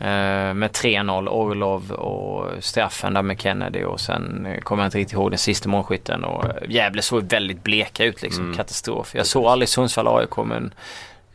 Eh, 0.00 0.54
med 0.54 0.70
3-0 0.70 1.28
Orlov 1.28 1.92
och 1.92 2.64
straffen 2.64 3.14
där 3.14 3.22
med 3.22 3.40
Kennedy 3.40 3.84
och 3.84 4.00
sen 4.00 4.46
eh, 4.46 4.60
kommer 4.60 4.82
jag 4.82 4.88
inte 4.88 4.98
riktigt 4.98 5.14
ihåg 5.14 5.30
den 5.30 5.38
sista 5.38 5.68
målskytten 5.68 6.24
och 6.24 6.44
Gävle 6.68 7.02
såg 7.02 7.22
väldigt 7.22 7.62
bleka 7.64 8.04
ut 8.04 8.22
liksom. 8.22 8.44
Mm. 8.44 8.56
Katastrof. 8.56 9.14
Jag 9.14 9.26
såg 9.26 9.46
aldrig 9.46 9.68
Sundsvall 9.68 10.08
AIK 10.08 10.36
men 10.36 10.72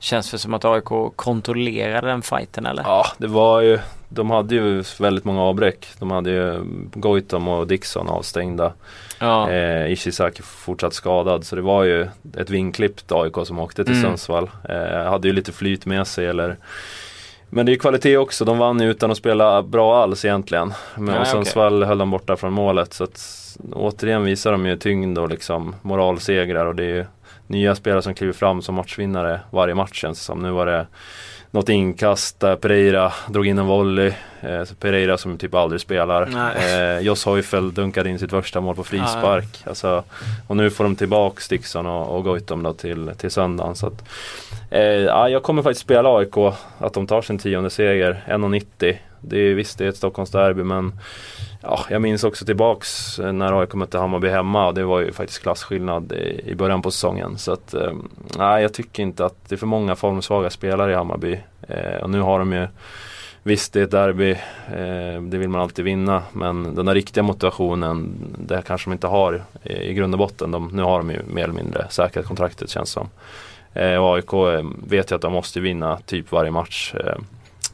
Känns 0.02 0.32
det 0.32 0.38
som 0.38 0.54
att 0.54 0.65
AIK 0.65 1.15
kontrollerade 1.15 2.08
den 2.08 2.21
fighten 2.21 2.65
eller? 2.65 2.84
Ja, 2.84 3.06
det 3.17 3.28
var 3.28 3.62
ju 3.62 3.80
De 4.10 4.30
hade 4.30 4.56
ju 4.56 4.84
väldigt 5.00 5.26
många 5.26 5.41
avbräck. 5.41 5.88
De 6.00 6.12
hade 6.12 6.32
ju 6.32 6.63
Goitom 6.93 7.47
och 7.47 7.67
Dixon 7.67 8.10
avstängda. 8.10 8.74
Ja. 9.19 9.52
Eh, 9.52 9.91
Ishizaki 9.91 10.43
fortsatt 10.43 10.93
skadad 10.93 11.45
så 11.45 11.56
det 11.56 11.62
var 11.62 11.84
ju 11.84 12.08
ett 12.38 12.50
vinklippt 12.50 13.12
AIK 13.12 13.36
som 13.43 13.60
åkte 13.60 13.84
till 13.84 13.93
mm. 13.93 14.04
Sundsvall. 14.04 14.50
Eh, 14.69 15.10
hade 15.10 15.28
ju 15.28 15.34
lite 15.34 15.52
flyt 15.52 15.86
med 15.86 16.08
sig 16.08 16.26
eller 16.26 16.58
men 17.54 17.66
det 17.66 17.72
är 17.72 17.76
kvalitet 17.76 18.18
också. 18.18 18.46
De 18.46 18.58
vann 18.58 18.82
ju 18.82 18.92
utan 18.92 19.12
att 19.12 19.18
spela 19.18 19.64
bra 19.64 20.04
alls 20.04 20.26
egentligen. 20.26 20.74
Men 20.96 21.16
ja, 21.16 21.22
och 21.22 21.28
Sundsvall 21.28 21.78
okay. 21.78 21.88
höll 21.88 21.98
dem 21.98 22.12
borta 22.12 22.36
från 22.36 22.54
målet. 22.54 22.94
Så 22.94 23.04
att, 23.04 23.58
återigen 23.74 24.24
visar 24.24 24.52
de 24.52 24.66
ju 24.66 24.78
tyngd 24.78 25.18
och 25.18 25.30
liksom 25.30 25.76
moralsegrar 25.82 26.66
och 26.66 26.76
det 26.76 26.84
är 26.84 26.96
ju 26.96 27.06
nya 27.48 27.76
spelare 27.76 28.02
som 28.02 28.14
kliver 28.14 28.34
fram 28.34 28.62
som 28.62 28.76
matchvinnare 28.76 29.40
varje 29.52 29.76
match 29.76 30.02
känns 30.02 30.20
det 30.20 30.24
som. 30.24 30.40
Nu 30.40 30.52
var 30.52 30.66
det 30.66 30.88
något 31.52 31.70
inkast 31.70 32.40
där 32.40 32.56
Pereira 32.56 33.14
drog 33.30 33.48
in 33.48 33.58
en 33.58 33.66
volley. 33.66 34.14
Eh, 34.42 34.64
Pereira 34.80 35.18
som 35.18 35.38
typ 35.38 35.54
aldrig 35.54 35.82
spelar. 35.82 36.30
Eh, 36.56 37.00
Joss 37.00 37.26
Heufel 37.26 37.74
dunkade 37.74 38.10
in 38.10 38.20
sitt 38.20 38.30
första 38.30 38.62
mål 38.62 38.76
på 38.76 38.84
frispark. 38.84 39.64
Alltså, 39.66 40.04
och 40.48 40.58
nu 40.58 40.70
får 40.70 40.84
de 40.84 40.96
tillbaka 40.96 41.42
Dixon 41.50 41.86
och, 41.86 42.18
och 42.18 42.24
Goitom 42.24 42.64
då 42.64 42.74
till, 42.74 43.12
till 43.18 43.32
söndagen. 43.32 43.76
Så 43.76 43.88
att, 43.88 44.04
eh, 44.70 44.82
ja, 44.84 45.30
jag 45.30 45.44
kommer 45.44 45.62
faktiskt 45.62 45.82
spela 45.82 46.18
AIK, 46.18 46.38
att 46.78 46.94
de 46.94 47.08
tar 47.08 47.22
sin 47.22 47.40
tionde 47.40 47.70
seger, 47.70 48.24
1,90. 48.28 48.98
Det 49.22 49.38
är, 49.38 49.54
visst 49.54 49.78
det 49.78 49.86
är 49.86 49.90
ett 49.90 49.98
Stockholmsderby 49.98 50.64
men 50.64 51.00
ja, 51.62 51.86
jag 51.89 52.02
minns 52.02 52.24
också 52.24 52.45
tillbaks 52.45 53.19
eh, 53.19 53.34
när 53.34 53.60
AIK 53.60 53.74
mötte 53.74 53.97
Hammarby 53.97 54.30
hemma 54.30 54.67
och 54.67 54.74
det 54.74 54.84
var 54.84 55.00
ju 55.00 55.12
faktiskt 55.12 55.41
klasskillnad 55.41 56.12
i, 56.45 56.56
början 56.56 56.82
på 56.82 56.91
säsongen. 56.91 57.38
Så 57.38 57.52
att, 57.52 57.74
eh, 57.74 57.93
nej, 58.38 58.62
jag 58.62 58.74
tycker 58.74 59.04
inte 59.04 59.26
att 59.26 59.50
det 59.50 59.56
är 59.56 59.58
för 59.58 59.67
många 59.67 59.95
formsvaga 59.95 60.50
spelare 60.50 60.91
i 60.91 60.95
Hammarby. 60.95 61.39
Eh, 61.62 62.02
och 62.04 62.10
nu 62.10 62.21
har 62.21 62.39
de 62.39 62.54
ju 62.54 62.67
Visst 63.43 63.74
det 63.74 63.80
är 63.80 63.84
ett 63.84 63.91
derby, 63.91 64.38
det 65.30 65.38
vill 65.38 65.50
man 65.50 65.62
alltid 65.62 65.86
vinna 65.86 66.24
men 66.32 66.76
den 66.76 66.86
där 66.86 66.93
riktiga 66.93 67.24
motivationen 67.24 68.13
det 68.38 68.62
kanske 68.62 68.89
de 68.89 68.93
inte 68.93 69.08
har 69.08 69.43
i, 69.63 69.93
grund 69.93 70.13
och 70.13 70.17
botten. 70.17 70.52
De, 70.52 70.69
nu 70.74 70.82
har 70.82 70.97
de 70.97 71.12
ju 71.12 71.19
mer 71.28 71.43
eller 71.43 71.54
mindre 71.54 71.86
säkrat 71.89 72.26
kontraktet 72.26 72.69
känns 72.69 72.89
som. 72.89 73.10
Och 73.74 74.15
AIK 74.15 74.34
vet 74.88 75.12
ju 75.12 75.15
att 75.15 75.21
de 75.21 75.34
måste 75.34 75.60
vinna 75.60 75.97
typ 76.06 76.32
varje 76.32 76.52
match 76.52 76.93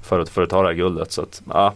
för, 0.02 0.20
att, 0.20 0.30
för 0.30 0.44
att 0.44 0.50
ta 0.50 0.62
det 0.62 0.68
här 0.68 0.76
guldet. 0.76 1.12
Så 1.12 1.22
att, 1.22 1.42
ja, 1.54 1.74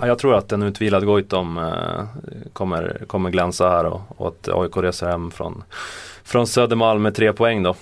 Ja, 0.00 0.06
jag 0.06 0.18
tror 0.18 0.34
att 0.34 0.52
en 0.52 0.62
utvilad 0.62 1.06
Goitom 1.06 1.58
eh, 1.58 2.04
kommer, 2.52 3.04
kommer 3.06 3.30
glänsa 3.30 3.68
här 3.68 3.84
och, 3.84 4.00
och 4.16 4.28
att 4.28 4.48
AIK 4.48 4.76
reser 4.76 5.06
hem 5.06 5.30
från, 5.30 5.64
från 6.24 6.46
Södermalm 6.46 7.02
med 7.02 7.14
tre 7.14 7.32
poäng 7.32 7.62
då. 7.62 7.74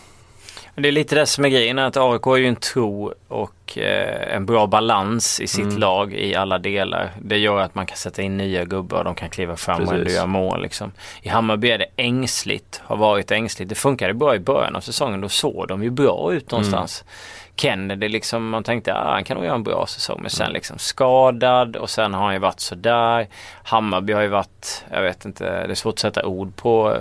Det 0.75 0.89
är 0.89 0.93
lite 0.93 1.15
det 1.15 1.27
som 1.27 1.45
är 1.45 1.49
grejen 1.49 1.79
att 1.79 1.97
AIK 1.97 2.23
har 2.23 2.37
ju 2.37 2.47
en 2.47 2.57
tro 2.57 3.13
och 3.29 3.79
eh, 3.79 4.37
en 4.37 4.47
bra 4.47 4.67
balans 4.67 5.41
i 5.41 5.47
sitt 5.47 5.65
mm. 5.65 5.79
lag 5.79 6.15
i 6.15 6.35
alla 6.35 6.59
delar. 6.59 7.11
Det 7.23 7.39
gör 7.39 7.61
att 7.61 7.75
man 7.75 7.87
kan 7.87 7.97
sätta 7.97 8.23
in 8.23 8.37
nya 8.37 8.65
gubbar 8.65 8.99
och 8.99 9.05
de 9.05 9.15
kan 9.15 9.29
kliva 9.29 9.57
fram 9.57 9.77
Precis. 9.77 9.93
och 9.93 9.99
ändå 9.99 10.11
göra 10.11 10.27
mål. 10.27 10.63
Liksom. 10.63 10.93
I 11.23 11.29
Hammarby 11.29 11.71
är 11.71 11.79
det 11.79 11.87
ängsligt, 11.97 12.81
har 12.85 12.97
varit 12.97 13.31
ängsligt. 13.31 13.69
Det 13.69 13.75
funkade 13.75 14.15
bra 14.15 14.35
i 14.35 14.39
början 14.39 14.77
av 14.77 14.81
säsongen, 14.81 15.21
då 15.21 15.29
såg 15.29 15.69
de 15.69 15.83
ju 15.83 15.91
bra 15.91 16.33
ut 16.33 16.51
någonstans. 16.51 17.05
Mm. 17.05 17.13
Kennedy 17.61 18.09
liksom, 18.09 18.49
man 18.49 18.65
tänkte 18.65 18.95
att 18.95 19.07
ah, 19.07 19.11
han 19.13 19.25
kan 19.25 19.37
nog 19.37 19.47
göra 19.47 19.55
en 19.55 19.63
bra 19.63 19.87
säsong. 19.87 20.19
Men 20.21 20.31
sen 20.31 20.47
mm. 20.47 20.55
liksom 20.55 20.79
skadad 20.79 21.77
och 21.77 21.91
sen 21.91 22.15
har 22.15 22.25
han 22.25 22.33
ju 22.33 22.39
varit 22.39 22.61
sådär. 22.61 23.29
Hammarby 23.63 24.13
har 24.13 24.23
ju 24.23 24.29
varit, 24.29 24.85
jag 24.91 25.03
vet 25.03 25.25
inte, 25.25 25.45
det 25.45 25.73
är 25.73 25.75
svårt 25.75 25.95
att 25.95 25.99
sätta 25.99 26.27
ord 26.27 26.57
på 26.57 26.97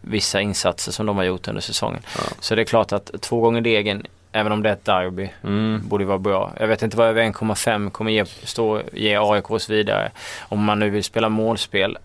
vissa 0.00 0.40
insatser 0.40 0.92
som 0.92 1.06
de 1.06 1.16
har 1.16 1.24
gjort 1.24 1.48
under 1.48 1.60
säsongen. 1.60 2.00
Ja. 2.16 2.22
Så 2.40 2.54
det 2.54 2.62
är 2.62 2.64
klart 2.64 2.92
att 2.92 3.10
två 3.20 3.40
gånger 3.40 3.60
degen 3.60 4.06
Även 4.34 4.52
om 4.52 4.62
det 4.62 4.68
är 4.68 4.72
ett 4.72 4.84
derby. 4.84 5.30
Mm. 5.44 5.88
Borde 5.88 6.04
vara 6.04 6.18
bra. 6.18 6.52
Jag 6.60 6.66
vet 6.66 6.82
inte 6.82 6.96
vad 6.96 7.08
över 7.08 7.22
1,5 7.22 7.90
kommer 7.90 8.10
ge, 8.10 8.24
stå, 8.24 8.82
ge 8.92 9.16
AIK 9.16 9.50
och 9.50 9.62
så 9.62 9.72
vidare. 9.72 10.10
Om 10.40 10.64
man 10.64 10.78
nu 10.78 10.90
vill 10.90 11.04
spela 11.04 11.28
målspel 11.28 11.98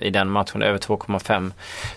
i 0.00 0.10
den 0.10 0.30
matchen, 0.30 0.62
över 0.62 0.78
2,5. 0.78 1.52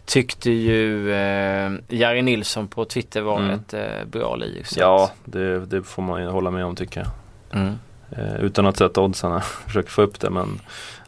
Tyckte 0.05 0.51
ju 0.51 1.13
eh, 1.13 1.71
Jari 1.87 2.21
Nilsson 2.21 2.67
på 2.67 2.85
Twitter 2.85 3.21
var 3.21 3.39
mm. 3.39 3.51
ett 3.51 3.73
eh, 3.73 4.05
bra 4.11 4.35
liv. 4.35 4.67
Ja, 4.75 5.11
det, 5.25 5.65
det, 5.65 5.83
får 5.83 6.01
man 6.01 6.21
ju 6.21 6.27
hålla 6.27 6.51
med 6.51 6.65
om 6.65 6.75
tycker 6.75 6.99
jag. 6.99 7.09
Mm. 7.61 7.75
Eh, 8.11 8.35
utan 8.35 8.65
att 8.65 8.77
sätta 8.77 9.01
oddsen, 9.01 9.41
försöker 9.67 9.89
få 9.89 10.01
upp 10.01 10.19
det 10.19 10.29
men 10.29 10.59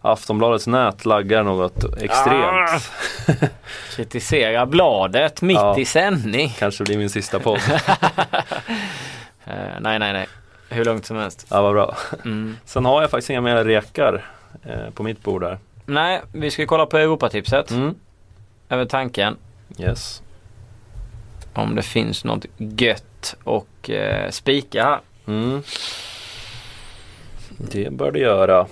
Aftonbladets 0.01 0.67
nät 0.67 1.05
laggar 1.05 1.43
något 1.43 1.83
extremt. 1.83 2.11
Ah! 2.27 2.79
Kritisera 3.95 4.65
bladet 4.65 5.41
mitt 5.41 5.57
ja, 5.57 5.79
i 5.79 5.85
sändning. 5.85 6.49
Kanske 6.59 6.83
blir 6.83 6.97
min 6.97 7.09
sista 7.09 7.39
podd. 7.39 7.57
uh, 7.57 7.79
nej, 9.79 9.99
nej, 9.99 10.13
nej. 10.13 10.27
Hur 10.69 10.85
långt 10.85 11.05
som 11.05 11.17
helst. 11.17 11.47
Ja, 11.49 11.61
vad 11.61 11.73
bra. 11.73 11.97
Mm. 12.25 12.57
Sen 12.65 12.85
har 12.85 13.01
jag 13.01 13.11
faktiskt 13.11 13.29
inga 13.29 13.41
mer 13.41 13.63
rekar 13.63 14.25
eh, 14.63 14.89
på 14.93 15.03
mitt 15.03 15.23
bord 15.23 15.41
där. 15.41 15.57
Nej, 15.89 16.21
vi 16.31 16.51
ska 16.51 16.65
kolla 16.65 16.85
på 16.85 16.97
Europatipset. 16.97 17.71
Mm. 17.71 17.95
Över 18.69 18.85
tanken. 18.85 19.37
Yes. 19.79 20.21
Om 21.53 21.75
det 21.75 21.81
finns 21.81 22.23
något 22.23 22.45
gött 22.57 23.35
och 23.43 23.89
eh, 23.89 24.29
spika 24.29 24.83
här. 24.83 24.99
Mm. 25.27 25.63
Det 27.57 27.93
bör 27.93 28.11
det 28.11 28.19
göra. 28.19 28.67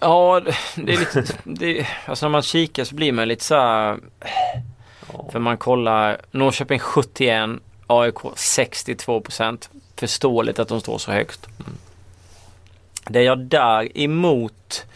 Ja, 0.00 0.40
det 0.74 0.92
är 0.92 0.98
lite, 0.98 1.24
det, 1.44 1.86
alltså 2.06 2.26
när 2.26 2.30
man 2.30 2.42
kikar 2.42 2.84
så 2.84 2.94
blir 2.94 3.12
man 3.12 3.28
lite 3.28 3.44
så 3.44 3.54
här, 3.54 3.98
För 5.32 5.38
man 5.38 5.56
kollar 5.56 6.20
Norrköping 6.30 6.78
71, 6.78 7.50
AIK 7.86 8.14
62%. 8.14 9.68
Förståeligt 9.96 10.58
att 10.58 10.68
de 10.68 10.80
står 10.80 10.98
så 10.98 11.12
högt. 11.12 11.46
Mm. 11.46 11.72
Det 13.08 13.22
jag 13.22 13.38
däremot 13.38 14.86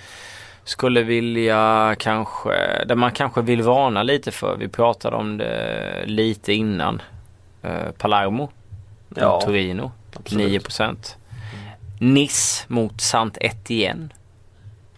skulle 0.66 1.02
vilja 1.02 1.94
kanske, 1.98 2.84
där 2.86 2.94
man 2.94 3.12
kanske 3.12 3.42
vill 3.42 3.62
varna 3.62 4.02
lite 4.02 4.30
för. 4.30 4.56
Vi 4.56 4.68
pratade 4.68 5.16
om 5.16 5.38
det 5.38 6.02
lite 6.04 6.52
innan. 6.52 7.02
Eh, 7.62 7.90
Palermo. 7.98 8.50
Ja, 9.14 9.40
Torino. 9.40 9.92
Absolut. 10.16 10.68
9%. 10.68 11.16
Mm. 12.00 12.14
Nice 12.14 12.64
mot 12.68 13.00
Saint 13.00 13.38
Etienne 13.40 14.08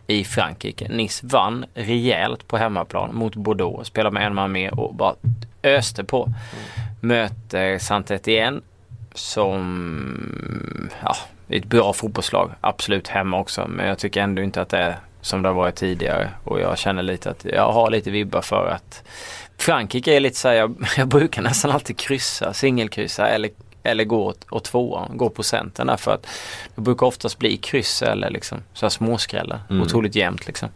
i 0.06 0.24
Frankrike. 0.24 0.88
Nice 0.88 1.26
vann 1.26 1.64
rejält 1.74 2.48
på 2.48 2.56
hemmaplan 2.56 3.14
mot 3.14 3.34
Bordeaux. 3.34 3.88
Spelade 3.88 4.14
med 4.14 4.26
en 4.26 4.34
man 4.34 4.52
mer 4.52 4.80
och 4.80 4.94
bara 4.94 5.14
öste 5.62 6.04
på. 6.04 6.24
Mm. 6.24 6.36
Möter 7.00 7.78
Saint 7.78 8.10
Etienne 8.10 8.60
som 9.14 10.90
ja, 11.02 11.16
ett 11.48 11.64
bra 11.64 11.92
fotbollslag. 11.92 12.50
Absolut 12.60 13.08
hemma 13.08 13.38
också. 13.38 13.66
Men 13.68 13.86
jag 13.86 13.98
tycker 13.98 14.22
ändå 14.22 14.42
inte 14.42 14.62
att 14.62 14.68
det 14.68 14.78
är 14.78 14.98
som 15.20 15.42
det 15.42 15.48
har 15.48 15.54
varit 15.54 15.76
tidigare. 15.76 16.30
Och 16.44 16.60
jag 16.60 16.78
känner 16.78 17.02
lite 17.02 17.30
att 17.30 17.44
jag 17.44 17.72
har 17.72 17.90
lite 17.90 18.10
vibbar 18.10 18.42
för 18.42 18.66
att 18.66 19.02
Frankrike 19.58 20.16
är 20.16 20.20
lite 20.20 20.36
så 20.36 20.48
här, 20.48 20.54
jag, 20.54 20.74
jag 20.96 21.08
brukar 21.08 21.42
nästan 21.42 21.70
alltid 21.70 21.96
kryssa, 21.96 22.52
singelkryssa 22.52 23.28
eller, 23.28 23.50
eller 23.82 24.04
gå 24.04 24.26
åt, 24.26 24.46
åt 24.50 24.64
tvåan, 24.64 25.16
gå 25.16 25.28
procenten 25.28 25.86
där 25.86 25.96
för 25.96 26.14
att 26.14 26.26
det 26.74 26.80
brukar 26.80 27.06
oftast 27.06 27.38
bli 27.38 27.56
kryss 27.56 28.02
eller 28.02 28.30
liksom 28.30 28.58
så 28.72 28.86
här 28.86 28.90
småskrällar. 28.90 29.60
Mm. 29.70 29.82
Otroligt 29.82 30.14
jämnt 30.14 30.46
liksom. 30.46 30.68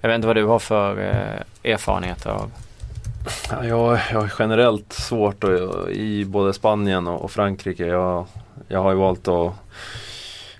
Jag 0.00 0.08
vet 0.08 0.16
inte 0.16 0.26
vad 0.26 0.36
du 0.36 0.44
har 0.44 0.58
för 0.58 1.00
eh, 1.00 1.72
erfarenheter 1.72 2.30
av 2.30 2.50
Ja, 3.50 3.64
jag, 3.64 3.98
jag 4.12 4.20
har 4.20 4.32
generellt 4.38 4.92
svårt 4.92 5.44
att, 5.44 5.88
i 5.88 6.24
både 6.24 6.52
Spanien 6.52 7.06
och, 7.06 7.24
och 7.24 7.30
Frankrike. 7.30 7.86
Jag, 7.86 8.26
jag 8.68 8.82
har 8.82 8.90
ju 8.90 8.96
valt 8.96 9.28
att 9.28 9.52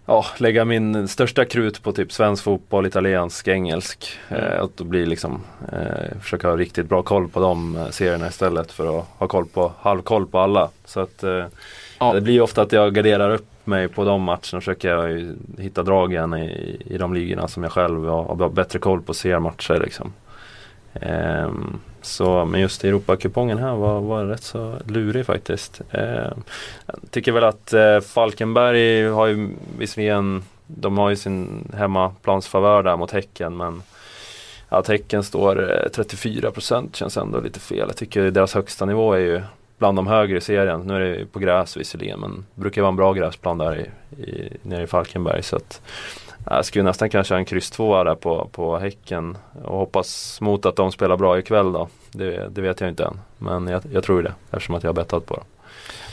ja, 0.06 0.24
lägga 0.38 0.64
min 0.64 1.08
största 1.08 1.44
krut 1.44 1.82
på 1.82 1.92
typ 1.92 2.12
svensk 2.12 2.44
fotboll, 2.44 2.86
italiensk, 2.86 3.48
engelsk. 3.48 4.10
Mm. 4.28 4.42
Eh, 4.44 4.62
att 4.62 4.76
då 4.76 4.84
blir 4.84 5.06
liksom, 5.06 5.40
eh, 5.72 6.18
försöka 6.20 6.48
ha 6.48 6.56
riktigt 6.56 6.88
bra 6.88 7.02
koll 7.02 7.28
på 7.28 7.40
de 7.40 7.76
eh, 7.76 7.88
serierna 7.88 8.28
istället 8.28 8.72
för 8.72 8.98
att 8.98 9.06
ha 9.18 9.26
koll 9.26 9.46
på, 9.46 9.72
halvkoll 9.80 10.26
på 10.26 10.38
alla. 10.38 10.68
Så 10.84 11.00
att 11.00 11.22
eh, 11.22 11.44
Ja. 11.98 12.12
det 12.12 12.20
blir 12.20 12.40
ofta 12.40 12.62
att 12.62 12.72
jag 12.72 12.94
garderar 12.94 13.30
upp 13.34 13.46
mig 13.64 13.88
på 13.88 14.04
de 14.04 14.22
matcherna 14.22 14.38
och 14.38 14.62
försöker 14.62 15.34
hitta 15.58 15.82
dragen 15.82 16.34
i, 16.34 16.76
i 16.86 16.98
de 16.98 17.14
ligorna 17.14 17.48
som 17.48 17.62
jag 17.62 17.72
själv 17.72 18.08
har, 18.08 18.24
har 18.24 18.48
bättre 18.48 18.78
koll 18.78 19.02
på 19.02 19.14
seriematcher 19.14 19.80
liksom. 19.84 20.12
Um, 21.00 21.80
så, 22.02 22.44
men 22.44 22.60
just 22.60 22.84
Europakupongen 22.84 23.58
här 23.58 23.74
var, 23.74 24.00
var 24.00 24.24
rätt 24.24 24.42
så 24.42 24.76
lurig 24.86 25.26
faktiskt. 25.26 25.80
Uh, 25.94 26.32
jag 26.86 27.10
tycker 27.10 27.32
väl 27.32 27.44
att 27.44 27.74
uh, 27.74 28.00
Falkenberg 28.00 29.08
har 29.08 29.26
ju 29.26 29.48
visserligen, 29.78 30.42
de 30.66 30.98
har 30.98 31.10
ju 31.10 31.16
sin 31.16 31.68
hemmaplansfavör 31.76 32.82
där 32.82 32.96
mot 32.96 33.10
Häcken 33.10 33.56
men 33.56 33.82
att 34.72 34.88
Häcken 34.88 35.22
står 35.22 35.70
eh, 35.70 35.88
34% 35.90 36.96
känns 36.96 37.16
ändå 37.16 37.40
lite 37.40 37.60
fel. 37.60 37.84
Jag 37.88 37.96
tycker 37.96 38.30
deras 38.30 38.54
högsta 38.54 38.84
nivå 38.84 39.12
är 39.12 39.18
ju 39.18 39.42
bland 39.78 39.98
de 39.98 40.06
högre 40.06 40.38
i 40.38 40.40
serien. 40.40 40.80
Nu 40.80 40.94
är 40.96 41.00
det 41.00 41.26
på 41.26 41.38
gräs 41.38 41.76
visserligen 41.76 42.20
men 42.20 42.44
det 42.54 42.60
brukar 42.60 42.82
vara 42.82 42.88
en 42.88 42.96
bra 42.96 43.12
gräsplan 43.12 43.58
där 43.58 43.76
i, 43.76 44.22
i, 44.22 44.56
nere 44.62 44.82
i 44.82 44.86
Falkenberg. 44.86 45.42
Så 45.42 45.56
att, 45.56 45.80
jag 46.50 46.64
skulle 46.64 46.84
nästan 46.84 47.10
kanske 47.10 47.28
köra 47.28 47.38
en 47.38 47.44
kryss 47.44 47.70
tvåa 47.70 48.04
där 48.04 48.14
på, 48.14 48.48
på 48.52 48.78
Häcken 48.78 49.38
och 49.64 49.78
hoppas 49.78 50.40
mot 50.40 50.66
att 50.66 50.76
de 50.76 50.92
spelar 50.92 51.16
bra 51.16 51.38
ikväll 51.38 51.72
då. 51.72 51.88
Det, 52.12 52.48
det 52.48 52.60
vet 52.60 52.80
jag 52.80 52.88
inte 52.90 53.04
än. 53.04 53.20
Men 53.38 53.66
jag, 53.68 53.82
jag 53.92 54.04
tror 54.04 54.22
det 54.22 54.32
eftersom 54.50 54.74
att 54.74 54.82
jag 54.82 54.88
har 54.88 54.94
bettat 54.94 55.26
på 55.26 55.34
dem. 55.34 55.44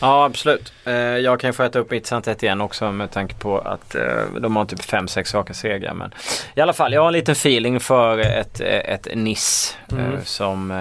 Ja 0.02 0.26
absolut. 0.26 0.74
Eh, 0.86 0.94
jag 0.94 1.40
kan 1.40 1.54
få 1.54 1.64
äta 1.64 1.80
upp 1.80 1.92
mitt 1.92 2.06
Santet 2.08 2.44
igen 2.44 2.62
också 2.62 2.92
med 2.92 3.12
tanke 3.12 3.36
på 3.36 3.58
att 3.58 3.96
eh, 3.96 4.02
de 4.40 4.56
har 4.56 4.66
typ 4.66 4.80
5-6 4.80 5.36
raka 5.36 5.54
segrar. 5.54 5.94
Men 5.94 6.14
i 6.56 6.62
alla 6.62 6.74
fall, 6.74 6.94
jag 6.94 7.02
har 7.02 7.08
en 7.08 7.14
liten 7.14 7.32
feeling 7.32 7.80
för 7.80 8.20
ett, 8.20 8.62
ett 8.62 9.08
Nice 9.16 9.76
eh, 9.92 9.98
Mm. 9.98 10.26
som 10.26 10.72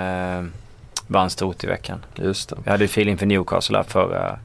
vann 1.09 1.31
stort 1.31 1.65
i 1.65 1.67
veckan. 1.67 2.05
Just 2.15 2.49
det. 2.49 2.57
Jag 2.65 2.71
hade 2.71 2.85
ju 2.85 2.89
feeling 2.89 3.19
för 3.19 3.27
Newcastle 3.27 3.85
förra, 3.85 4.39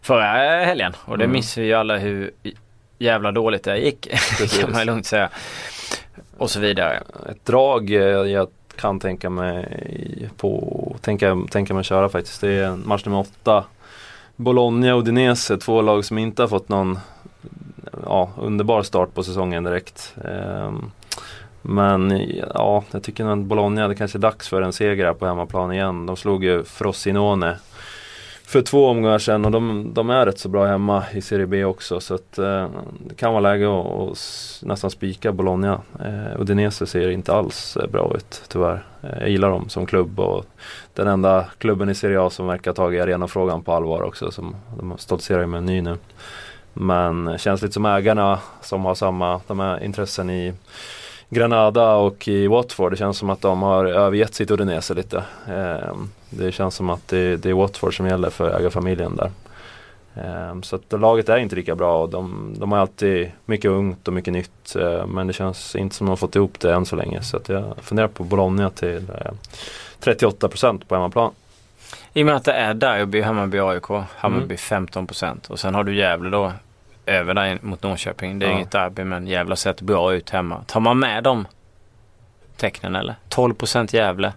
förra 0.00 0.24
helgen 0.64 0.92
och 1.04 1.18
det 1.18 1.24
Mm. 1.24 1.32
missar 1.36 1.62
ju 1.62 1.74
alla 1.74 1.96
hur 1.96 2.30
jävla 2.98 3.32
dåligt 3.32 3.64
det 3.64 3.78
gick. 3.78 4.08
Precis. 4.10 4.58
kan 4.60 4.72
man 4.72 4.86
lugnt 4.86 5.06
säga. 5.06 5.28
Och 6.38 6.50
så 6.50 6.60
vidare. 6.60 7.02
Ett 7.30 7.44
drag 7.46 7.90
eh, 7.90 8.00
jag 8.02 8.48
kan 8.76 9.00
tänka 9.00 9.30
mig 9.30 10.28
på, 10.36 10.96
tänka, 11.00 11.38
tänka 11.50 11.74
mig 11.74 11.84
köra 11.84 12.08
faktiskt. 12.08 12.40
Det 12.40 12.48
är 12.52 12.76
match 12.76 13.04
nummer 13.04 13.18
åtta. 13.20 13.64
Bologna 14.36 14.94
och 14.94 15.00
Udinese, 15.00 15.56
två 15.58 15.82
lag 15.82 16.04
som 16.04 16.18
inte 16.18 16.42
har 16.42 16.48
fått 16.48 16.68
någon 16.68 16.98
ja, 18.04 18.30
underbar 18.38 18.82
start 18.82 19.14
på 19.14 19.22
säsongen 19.22 19.64
direkt. 19.64 20.14
Ehm, 20.24 20.90
men 21.62 22.22
ja, 22.54 22.84
jag 22.90 23.02
tycker 23.02 23.24
nog 23.24 23.38
att 23.38 23.44
Bologna, 23.44 23.88
det 23.88 23.94
kanske 23.94 24.18
är 24.18 24.20
dags 24.20 24.48
för 24.48 24.62
en 24.62 24.72
seger 24.72 25.04
här 25.04 25.14
på 25.14 25.26
hemmaplan 25.26 25.72
igen. 25.72 26.06
De 26.06 26.16
slog 26.16 26.44
ju 26.44 26.64
Frosinone 26.64 27.56
för 28.48 28.62
två 28.62 28.86
omgångar 28.86 29.18
sedan 29.18 29.44
och 29.44 29.50
de, 29.50 29.90
de 29.94 30.10
är 30.10 30.26
rätt 30.26 30.38
så 30.38 30.48
bra 30.48 30.66
hemma 30.66 31.04
i 31.12 31.20
Serie 31.20 31.46
B 31.46 31.64
också. 31.64 32.00
Så 32.00 32.14
att, 32.14 32.38
eh, 32.38 32.68
det 33.06 33.14
kan 33.14 33.32
vara 33.32 33.40
läge 33.40 33.80
att, 33.80 33.86
att 33.86 34.62
nästan 34.62 34.90
spika 34.90 35.32
Bologna. 35.32 35.80
Eh, 36.00 36.40
Udinese 36.40 36.86
ser 36.86 37.10
inte 37.10 37.32
alls 37.32 37.76
eh, 37.76 37.90
bra 37.90 38.12
ut 38.16 38.42
tyvärr. 38.48 38.84
Eh, 39.02 39.18
jag 39.20 39.28
gillar 39.28 39.50
dem 39.50 39.68
som 39.68 39.86
klubb 39.86 40.20
och 40.20 40.46
den 40.94 41.08
enda 41.08 41.44
klubben 41.58 41.88
i 41.88 41.94
Serie 41.94 42.20
A 42.20 42.30
som 42.30 42.46
verkar 42.46 42.70
ha 42.70 42.74
tagit 42.74 43.02
arenafrågan 43.02 43.62
på 43.62 43.72
allvar 43.72 44.02
också. 44.02 44.30
Som, 44.30 44.56
de 44.78 44.98
stoltserar 44.98 45.40
ju 45.40 45.46
med 45.46 45.58
en 45.58 45.66
ny 45.66 45.80
nu. 45.80 45.96
Men 46.72 47.28
eh, 47.28 47.36
känns 47.36 47.62
lite 47.62 47.74
som 47.74 47.86
ägarna 47.86 48.38
som 48.60 48.84
har 48.84 48.94
samma 48.94 49.40
de 49.46 49.60
här 49.60 49.84
intressen 49.84 50.30
i 50.30 50.54
Granada 51.30 51.94
och 51.94 52.28
i 52.28 52.46
Watford. 52.46 52.92
Det 52.92 52.96
känns 52.96 53.18
som 53.18 53.30
att 53.30 53.40
de 53.40 53.62
har 53.62 53.84
övergett 53.84 54.34
sitt 54.34 54.50
Udinese 54.50 54.94
lite. 54.94 55.24
Eh, 55.48 55.94
det 56.30 56.52
känns 56.52 56.74
som 56.74 56.90
att 56.90 57.08
det, 57.08 57.36
det 57.36 57.50
är 57.50 57.54
Watford 57.54 57.96
som 57.96 58.06
gäller 58.06 58.30
för 58.30 58.60
ägarfamiljen 58.60 59.16
där. 59.16 59.30
Eh, 60.14 60.60
så 60.62 60.76
att 60.76 61.00
laget 61.00 61.28
är 61.28 61.36
inte 61.36 61.56
lika 61.56 61.74
bra. 61.74 62.02
och 62.02 62.08
De, 62.08 62.54
de 62.58 62.72
har 62.72 62.78
alltid 62.78 63.30
mycket 63.46 63.70
ungt 63.70 64.08
och 64.08 64.14
mycket 64.14 64.32
nytt. 64.32 64.76
Eh, 64.76 65.06
men 65.06 65.26
det 65.26 65.32
känns 65.32 65.76
inte 65.76 65.94
som 65.94 66.04
att 66.04 66.08
de 66.08 66.10
har 66.10 66.16
fått 66.16 66.36
ihop 66.36 66.60
det 66.60 66.74
än 66.74 66.86
så 66.86 66.96
länge. 66.96 67.22
Så 67.22 67.36
att 67.36 67.48
jag 67.48 67.74
funderar 67.82 68.08
på 68.08 68.24
Bologna 68.24 68.70
till 68.70 68.96
eh, 68.96 69.32
38% 70.00 70.84
på 70.88 70.94
hemmaplan. 70.94 71.32
I 72.12 72.22
och 72.22 72.26
med 72.26 72.36
att 72.36 72.44
det 72.44 72.52
är 72.52 72.74
Derby, 72.74 73.20
Hammarby, 73.20 73.58
AIK. 73.58 73.86
Hammarby 74.16 74.54
15% 74.54 75.50
och 75.50 75.60
sen 75.60 75.74
har 75.74 75.84
du 75.84 75.96
Gävle 75.96 76.30
då 76.30 76.52
över 77.08 77.34
där 77.34 77.58
mot 77.62 77.82
Norrköping. 77.82 78.38
Det 78.38 78.46
är 78.46 78.50
Ja. 78.50 78.56
inget 78.56 78.70
derby 78.70 79.04
men 79.04 79.26
Gävle 79.26 79.50
har 79.50 79.56
sett 79.56 79.80
bra 79.80 80.14
ut 80.14 80.30
hemma. 80.30 80.64
Tar 80.66 80.80
man 80.80 80.98
med 80.98 81.24
de 81.24 81.46
tecknen 82.56 82.96
eller? 82.96 83.14
12% 83.28 83.94
Gävle, 83.94 84.32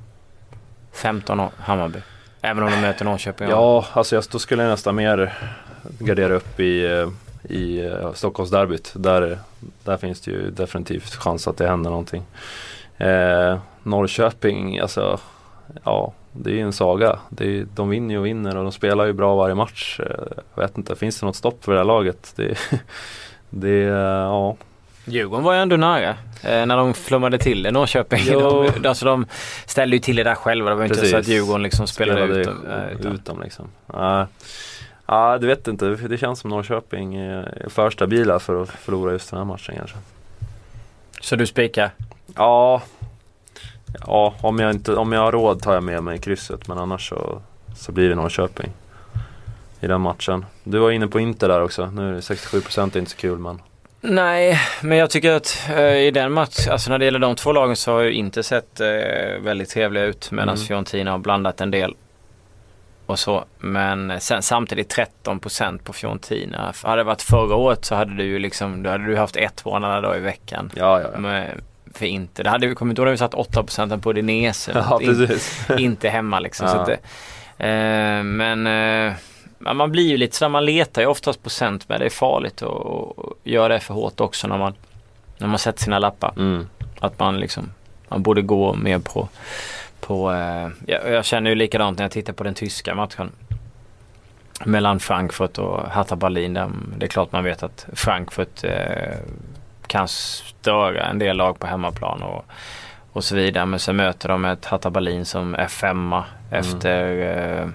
15 0.94 1.50
Hammarby. 1.58 2.00
Även 2.42 2.64
om 2.64 2.72
de 2.72 2.82
möter 2.82 3.06
Norrköping. 3.06 3.50
Ja, 3.50 3.86
alltså 3.94 4.16
jag, 4.16 4.24
då 4.32 4.40
skulle 4.40 4.64
jag 4.64 4.70
nästan 4.70 4.96
mer 4.96 5.34
gardera 6.00 6.34
upp 6.34 6.60
i, 6.60 6.86
eh, 6.86 7.10
i 7.52 7.82
uh, 7.90 8.14
Stockholmsderbyt. 8.14 8.92
Där, 8.96 9.40
där 9.84 9.98
finns 9.98 10.22
det 10.22 10.32
ju 10.32 10.52
definitivt 10.52 11.16
chans 11.16 11.48
att 11.48 11.58
det 11.58 11.68
händer 11.68 11.90
någonting. 11.90 12.24
Eh, 12.98 13.58
Norrköping, 13.84 14.80
alltså 14.80 15.20
ja, 15.84 16.14
det 16.34 16.50
är 16.50 16.54
ju 16.54 16.62
en 16.62 16.74
saga. 16.74 17.20
Är, 17.40 17.66
de 17.76 17.90
vinner 17.90 18.14
ju 18.16 18.20
och 18.20 18.26
vinner 18.26 18.58
och 18.58 18.64
de 18.64 18.72
spelar 18.72 19.06
ju 19.06 19.14
bra 19.14 19.36
varje 19.36 19.56
match. 19.56 20.00
Eh, 20.00 20.16
Jag 20.56 20.62
vet 20.64 20.78
inte, 20.78 20.96
finns 20.96 21.20
det 21.20 21.26
något 21.26 21.36
stopp 21.36 21.64
för 21.64 21.72
det 21.72 21.78
här 21.78 21.86
laget? 21.86 22.34
Det, 22.36 22.58
det 23.50 23.78
ja. 23.80 24.56
Djurgården 25.06 25.44
var 25.46 25.54
ju 25.54 25.60
ändå 25.60 25.76
nära 25.78 26.10
eh, 26.44 26.66
när 26.66 26.78
de 26.78 26.94
flummade 26.94 27.38
till 27.38 27.64
det 27.64 27.72
Norrköping. 27.72 28.26
De, 28.32 28.70
alltså 28.88 29.06
de 29.06 29.26
ställde 29.66 29.96
ju 29.96 30.00
till 30.00 30.16
det 30.16 30.24
där 30.24 30.36
själva. 30.36 30.70
Det 30.70 30.76
var 30.76 30.82
ju 30.84 30.88
inte 30.88 30.96
Precis. 31.00 31.12
så 31.12 31.18
att 31.18 31.28
Djurgården 31.28 31.64
liksom 31.64 31.88
spelade, 31.88 32.22
spelade 32.22 32.40
ut 32.42 32.48
dem. 32.48 32.66
eh, 32.72 33.00
utan- 33.00 33.12
ut 33.12 33.26
dem 33.26 33.42
liksom. 33.44 33.68
Ja, 33.94 34.28
ja, 35.06 35.38
du 35.38 35.48
vet 35.48 35.68
inte. 35.68 35.86
Det 35.86 36.18
känns 36.18 36.40
som 36.40 36.50
Norrköping 36.50 37.16
är 37.16 37.66
för 37.70 37.90
stabila 37.90 38.40
för 38.40 38.62
att 38.62 38.70
förlora 38.70 39.12
just 39.12 39.30
den 39.30 39.38
här 39.38 39.46
matchen 39.46 39.76
kanske. 39.78 39.98
Så 41.22 41.36
du 41.36 41.46
spikar? 41.48 41.92
Ja, 42.36 42.82
ja 44.08 44.34
om, 44.42 44.60
jag 44.60 44.72
inte, 44.72 44.96
om 44.96 45.12
jag 45.12 45.22
har 45.22 45.32
råd 45.32 45.62
tar 45.62 45.74
jag 45.74 45.84
med 45.84 46.04
mig 46.04 46.20
krysset 46.20 46.68
men 46.68 46.78
annars 46.78 47.10
så, 47.10 47.42
så 47.76 47.92
blir 47.92 48.10
det 48.10 48.16
Norrköping 48.16 48.72
i 49.80 49.88
den 49.88 50.02
matchen. 50.02 50.46
Du 50.64 50.80
var 50.80 50.92
inne 50.92 51.08
på 51.08 51.20
Inter 51.20 51.48
där 51.48 51.62
också. 51.62 51.86
Nu 51.86 52.10
är 52.10 52.14
det 52.14 52.20
67% 52.20 52.98
inte 52.98 53.12
så 53.12 53.18
kul 53.18 53.40
men 53.40 53.62
Nej, 54.04 54.60
men 54.82 54.98
jag 54.98 55.10
tycker 55.10 55.32
att 55.32 55.70
eh, 55.70 55.96
i 55.96 56.12
den 56.12 56.32
matchen, 56.32 56.72
alltså 56.72 56.90
när 56.90 56.98
det 57.00 57.06
gäller 57.06 57.20
de 57.20 57.36
två 57.36 57.52
lagen 57.52 57.76
så 57.76 57.92
har 57.92 58.02
ju 58.02 58.14
inte 58.14 58.44
sett 58.44 58.80
eh, 58.80 58.88
väldigt 59.42 59.70
trevliga 59.70 60.04
ut 60.04 60.32
medan 60.32 60.50
Mm. 60.50 60.68
Fiorentina 60.68 61.12
har 61.12 61.18
blandat 61.18 61.62
en 61.62 61.72
del. 61.72 61.96
Och 63.06 63.20
så, 63.20 63.46
men 63.58 64.22
sen 64.22 64.42
samtidigt 64.42 64.98
13% 65.24 65.84
på 65.84 65.94
Fiorentina. 65.94 66.74
Hade 66.84 67.00
det 67.00 67.04
varit 67.04 67.22
förra 67.22 67.56
året 67.56 67.86
så 67.86 67.96
hade 67.96 68.16
du 68.16 68.24
ju 68.24 68.40
liksom, 68.40 68.84
då 68.84 68.90
hade 68.90 69.06
du 69.06 69.18
haft 69.18 69.36
ett 69.36 69.66
varannan 69.66 70.04
dag 70.04 70.18
i 70.18 70.20
veckan. 70.20 70.72
ja, 70.76 71.02
ja, 71.02 71.10
ja. 71.14 71.20
Med, 71.20 71.62
för 71.94 72.06
inte, 72.06 72.44
det 72.44 72.50
hade 72.50 72.68
vi 72.68 72.76
kommit 72.76 72.98
ihåg 72.98 73.06
när 73.08 73.12
vi 73.12 73.18
satt 73.18 73.34
8% 73.34 74.02
på 74.02 74.14
Dinese. 74.14 74.72
Ja, 74.76 75.00
In- 75.02 75.08
precis. 75.28 75.68
inte 75.78 76.10
hemma 76.10 76.40
liksom. 76.40 76.68
Så 76.68 76.76
Ja. 76.78 76.86
det, 76.86 76.98
eh, 77.68 78.24
men 78.24 78.68
eh, 78.68 79.14
man 79.74 79.92
blir 79.92 80.08
ju 80.08 80.18
lite 80.18 80.36
sådär, 80.36 80.50
man 80.50 80.66
letar 80.66 81.02
ju 81.02 81.08
oftast 81.08 81.44
på 81.44 81.50
cent 81.50 81.90
med 81.90 82.00
det 82.02 82.06
är 82.06 82.10
farligt 82.10 82.62
att 82.62 82.70
att 82.70 83.16
göra 83.44 83.68
det 83.74 83.80
för 83.80 83.94
hårt 83.94 84.20
också 84.20 84.48
när 84.48 84.58
man, 84.58 84.74
när 85.38 85.48
man 85.48 85.60
sätter 85.60 85.84
sina 85.84 86.00
lappar. 86.00 86.34
Mm. 86.38 86.68
Att 87.00 87.20
man 87.20 87.38
liksom, 87.40 87.72
man 88.08 88.24
borde 88.24 88.42
gå 88.42 88.74
mer 88.74 89.00
på, 89.00 89.30
på 90.00 90.32
eh, 90.32 90.70
jag, 90.86 91.12
jag 91.12 91.26
känner 91.26 91.50
ju 91.50 91.56
likadant 91.56 91.98
när 91.98 92.04
jag 92.06 92.12
tittar 92.12 92.34
på 92.34 92.44
den 92.44 92.54
tyska 92.54 92.96
matchen. 92.96 93.32
Mellan 94.66 95.00
Frankfurt 95.00 95.58
och 95.58 95.90
Hertha 95.90 96.16
Berlin. 96.16 96.54
Där, 96.54 96.70
det 96.98 97.06
är 97.06 97.10
klart 97.10 97.32
man 97.32 97.44
vet 97.44 97.64
att 97.64 97.86
Frankfurt 97.94 98.64
eh, 98.64 99.18
kan 99.92 100.08
störa 100.08 101.06
en 101.06 101.20
del 101.20 101.38
lag 101.38 101.60
på 101.60 101.68
hemmaplan 101.68 102.24
och, 102.24 102.46
och 103.12 103.24
så 103.24 103.36
vidare. 103.36 103.66
Men 103.66 103.80
sen 103.80 103.96
möter 103.96 104.30
de 104.30 104.46
ett 104.46 104.66
Hertha 104.66 104.90
Berlin 104.90 105.26
som 105.26 105.56
är 105.56 105.68
femma 105.68 106.26
efter, 106.52 107.22
eh, 107.62 107.68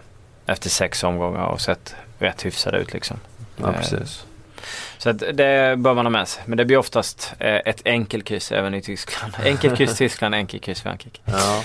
efter 0.47 0.71
sex 0.71 1.05
omgångar 1.05 1.45
och 1.45 1.61
sett 1.61 1.95
rätt 2.19 2.45
hyfsade 2.45 2.79
ut 2.79 2.93
liksom. 2.93 3.17
Ja, 3.57 3.69
Eh, 3.69 3.77
precis. 3.77 4.25
Så 4.99 5.11
att 5.11 5.19
det 5.19 5.79
bör 5.79 5.95
man 5.95 6.07
ha 6.07 6.11
med 6.11 6.29
sig. 6.29 6.43
Men 6.47 6.59
det 6.59 6.65
blir 6.65 6.77
oftast 6.77 7.35
eh, 7.39 7.55
ett 7.55 7.83
enkelkryss 7.85 8.53
även 8.53 8.75
i 8.75 8.83
Tyskland. 8.83 9.33
Enkelkryss 9.45 9.97
Tyskland, 9.97 10.35
enkelkryss 10.35 10.83
Frankrike. 10.83 11.21
Ja. 11.25 11.63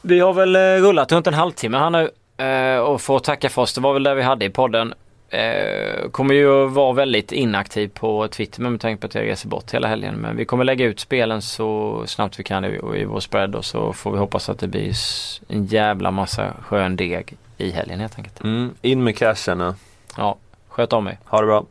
Vi 0.00 0.20
har 0.20 0.32
väl 0.32 0.56
eh, 0.56 0.60
rullat 0.60 1.12
runt 1.12 1.26
en 1.26 1.34
halvtimme 1.34 1.78
här 1.78 1.90
nu 1.90 2.10
eh, 2.44 2.78
och 2.78 3.00
får 3.00 3.18
tacka 3.18 3.48
för 3.50 3.62
oss. 3.62 3.74
Det 3.74 3.80
var 3.80 3.92
väl 3.92 4.02
det 4.02 4.14
vi 4.14 4.22
hade 4.22 4.44
i 4.44 4.50
podden. 4.50 4.94
Eh, 5.34 6.10
kommer 6.10 6.34
ju 6.34 6.66
att 6.66 6.72
vara 6.72 6.92
väldigt 6.92 7.32
inaktiv 7.32 7.88
på 7.88 8.28
Twitter 8.28 8.62
med 8.62 8.80
tanke 8.80 9.00
på 9.00 9.06
att 9.06 9.14
jag 9.14 9.24
reser 9.24 9.48
bort 9.48 9.74
hela 9.74 9.88
helgen. 9.88 10.14
Men 10.14 10.36
vi 10.36 10.44
kommer 10.44 10.64
lägga 10.64 10.84
ut 10.84 11.00
spelen 11.00 11.42
så 11.42 12.02
snabbt 12.06 12.38
vi 12.38 12.44
kan 12.44 12.64
i, 12.64 12.80
i 12.96 13.04
vår 13.04 13.20
spread 13.20 13.54
och 13.54 13.64
så 13.64 13.92
får 13.92 14.12
vi 14.12 14.18
hoppas 14.18 14.48
att 14.48 14.58
det 14.58 14.68
blir 14.68 14.94
en 15.48 15.66
jävla 15.66 16.10
massa 16.10 16.52
skön 16.60 16.96
deg 16.96 17.36
i 17.58 17.70
helgen 17.70 18.00
helt 18.00 18.18
enkelt. 18.18 18.44
Mm, 18.44 18.70
in 18.82 19.04
med 19.04 19.16
cashen 19.16 19.58
nu. 19.58 19.74
Ja, 20.16 20.36
sköt 20.68 20.92
om 20.92 21.04
mig. 21.04 21.18
Ha 21.24 21.40
det 21.40 21.46
bra. 21.46 21.64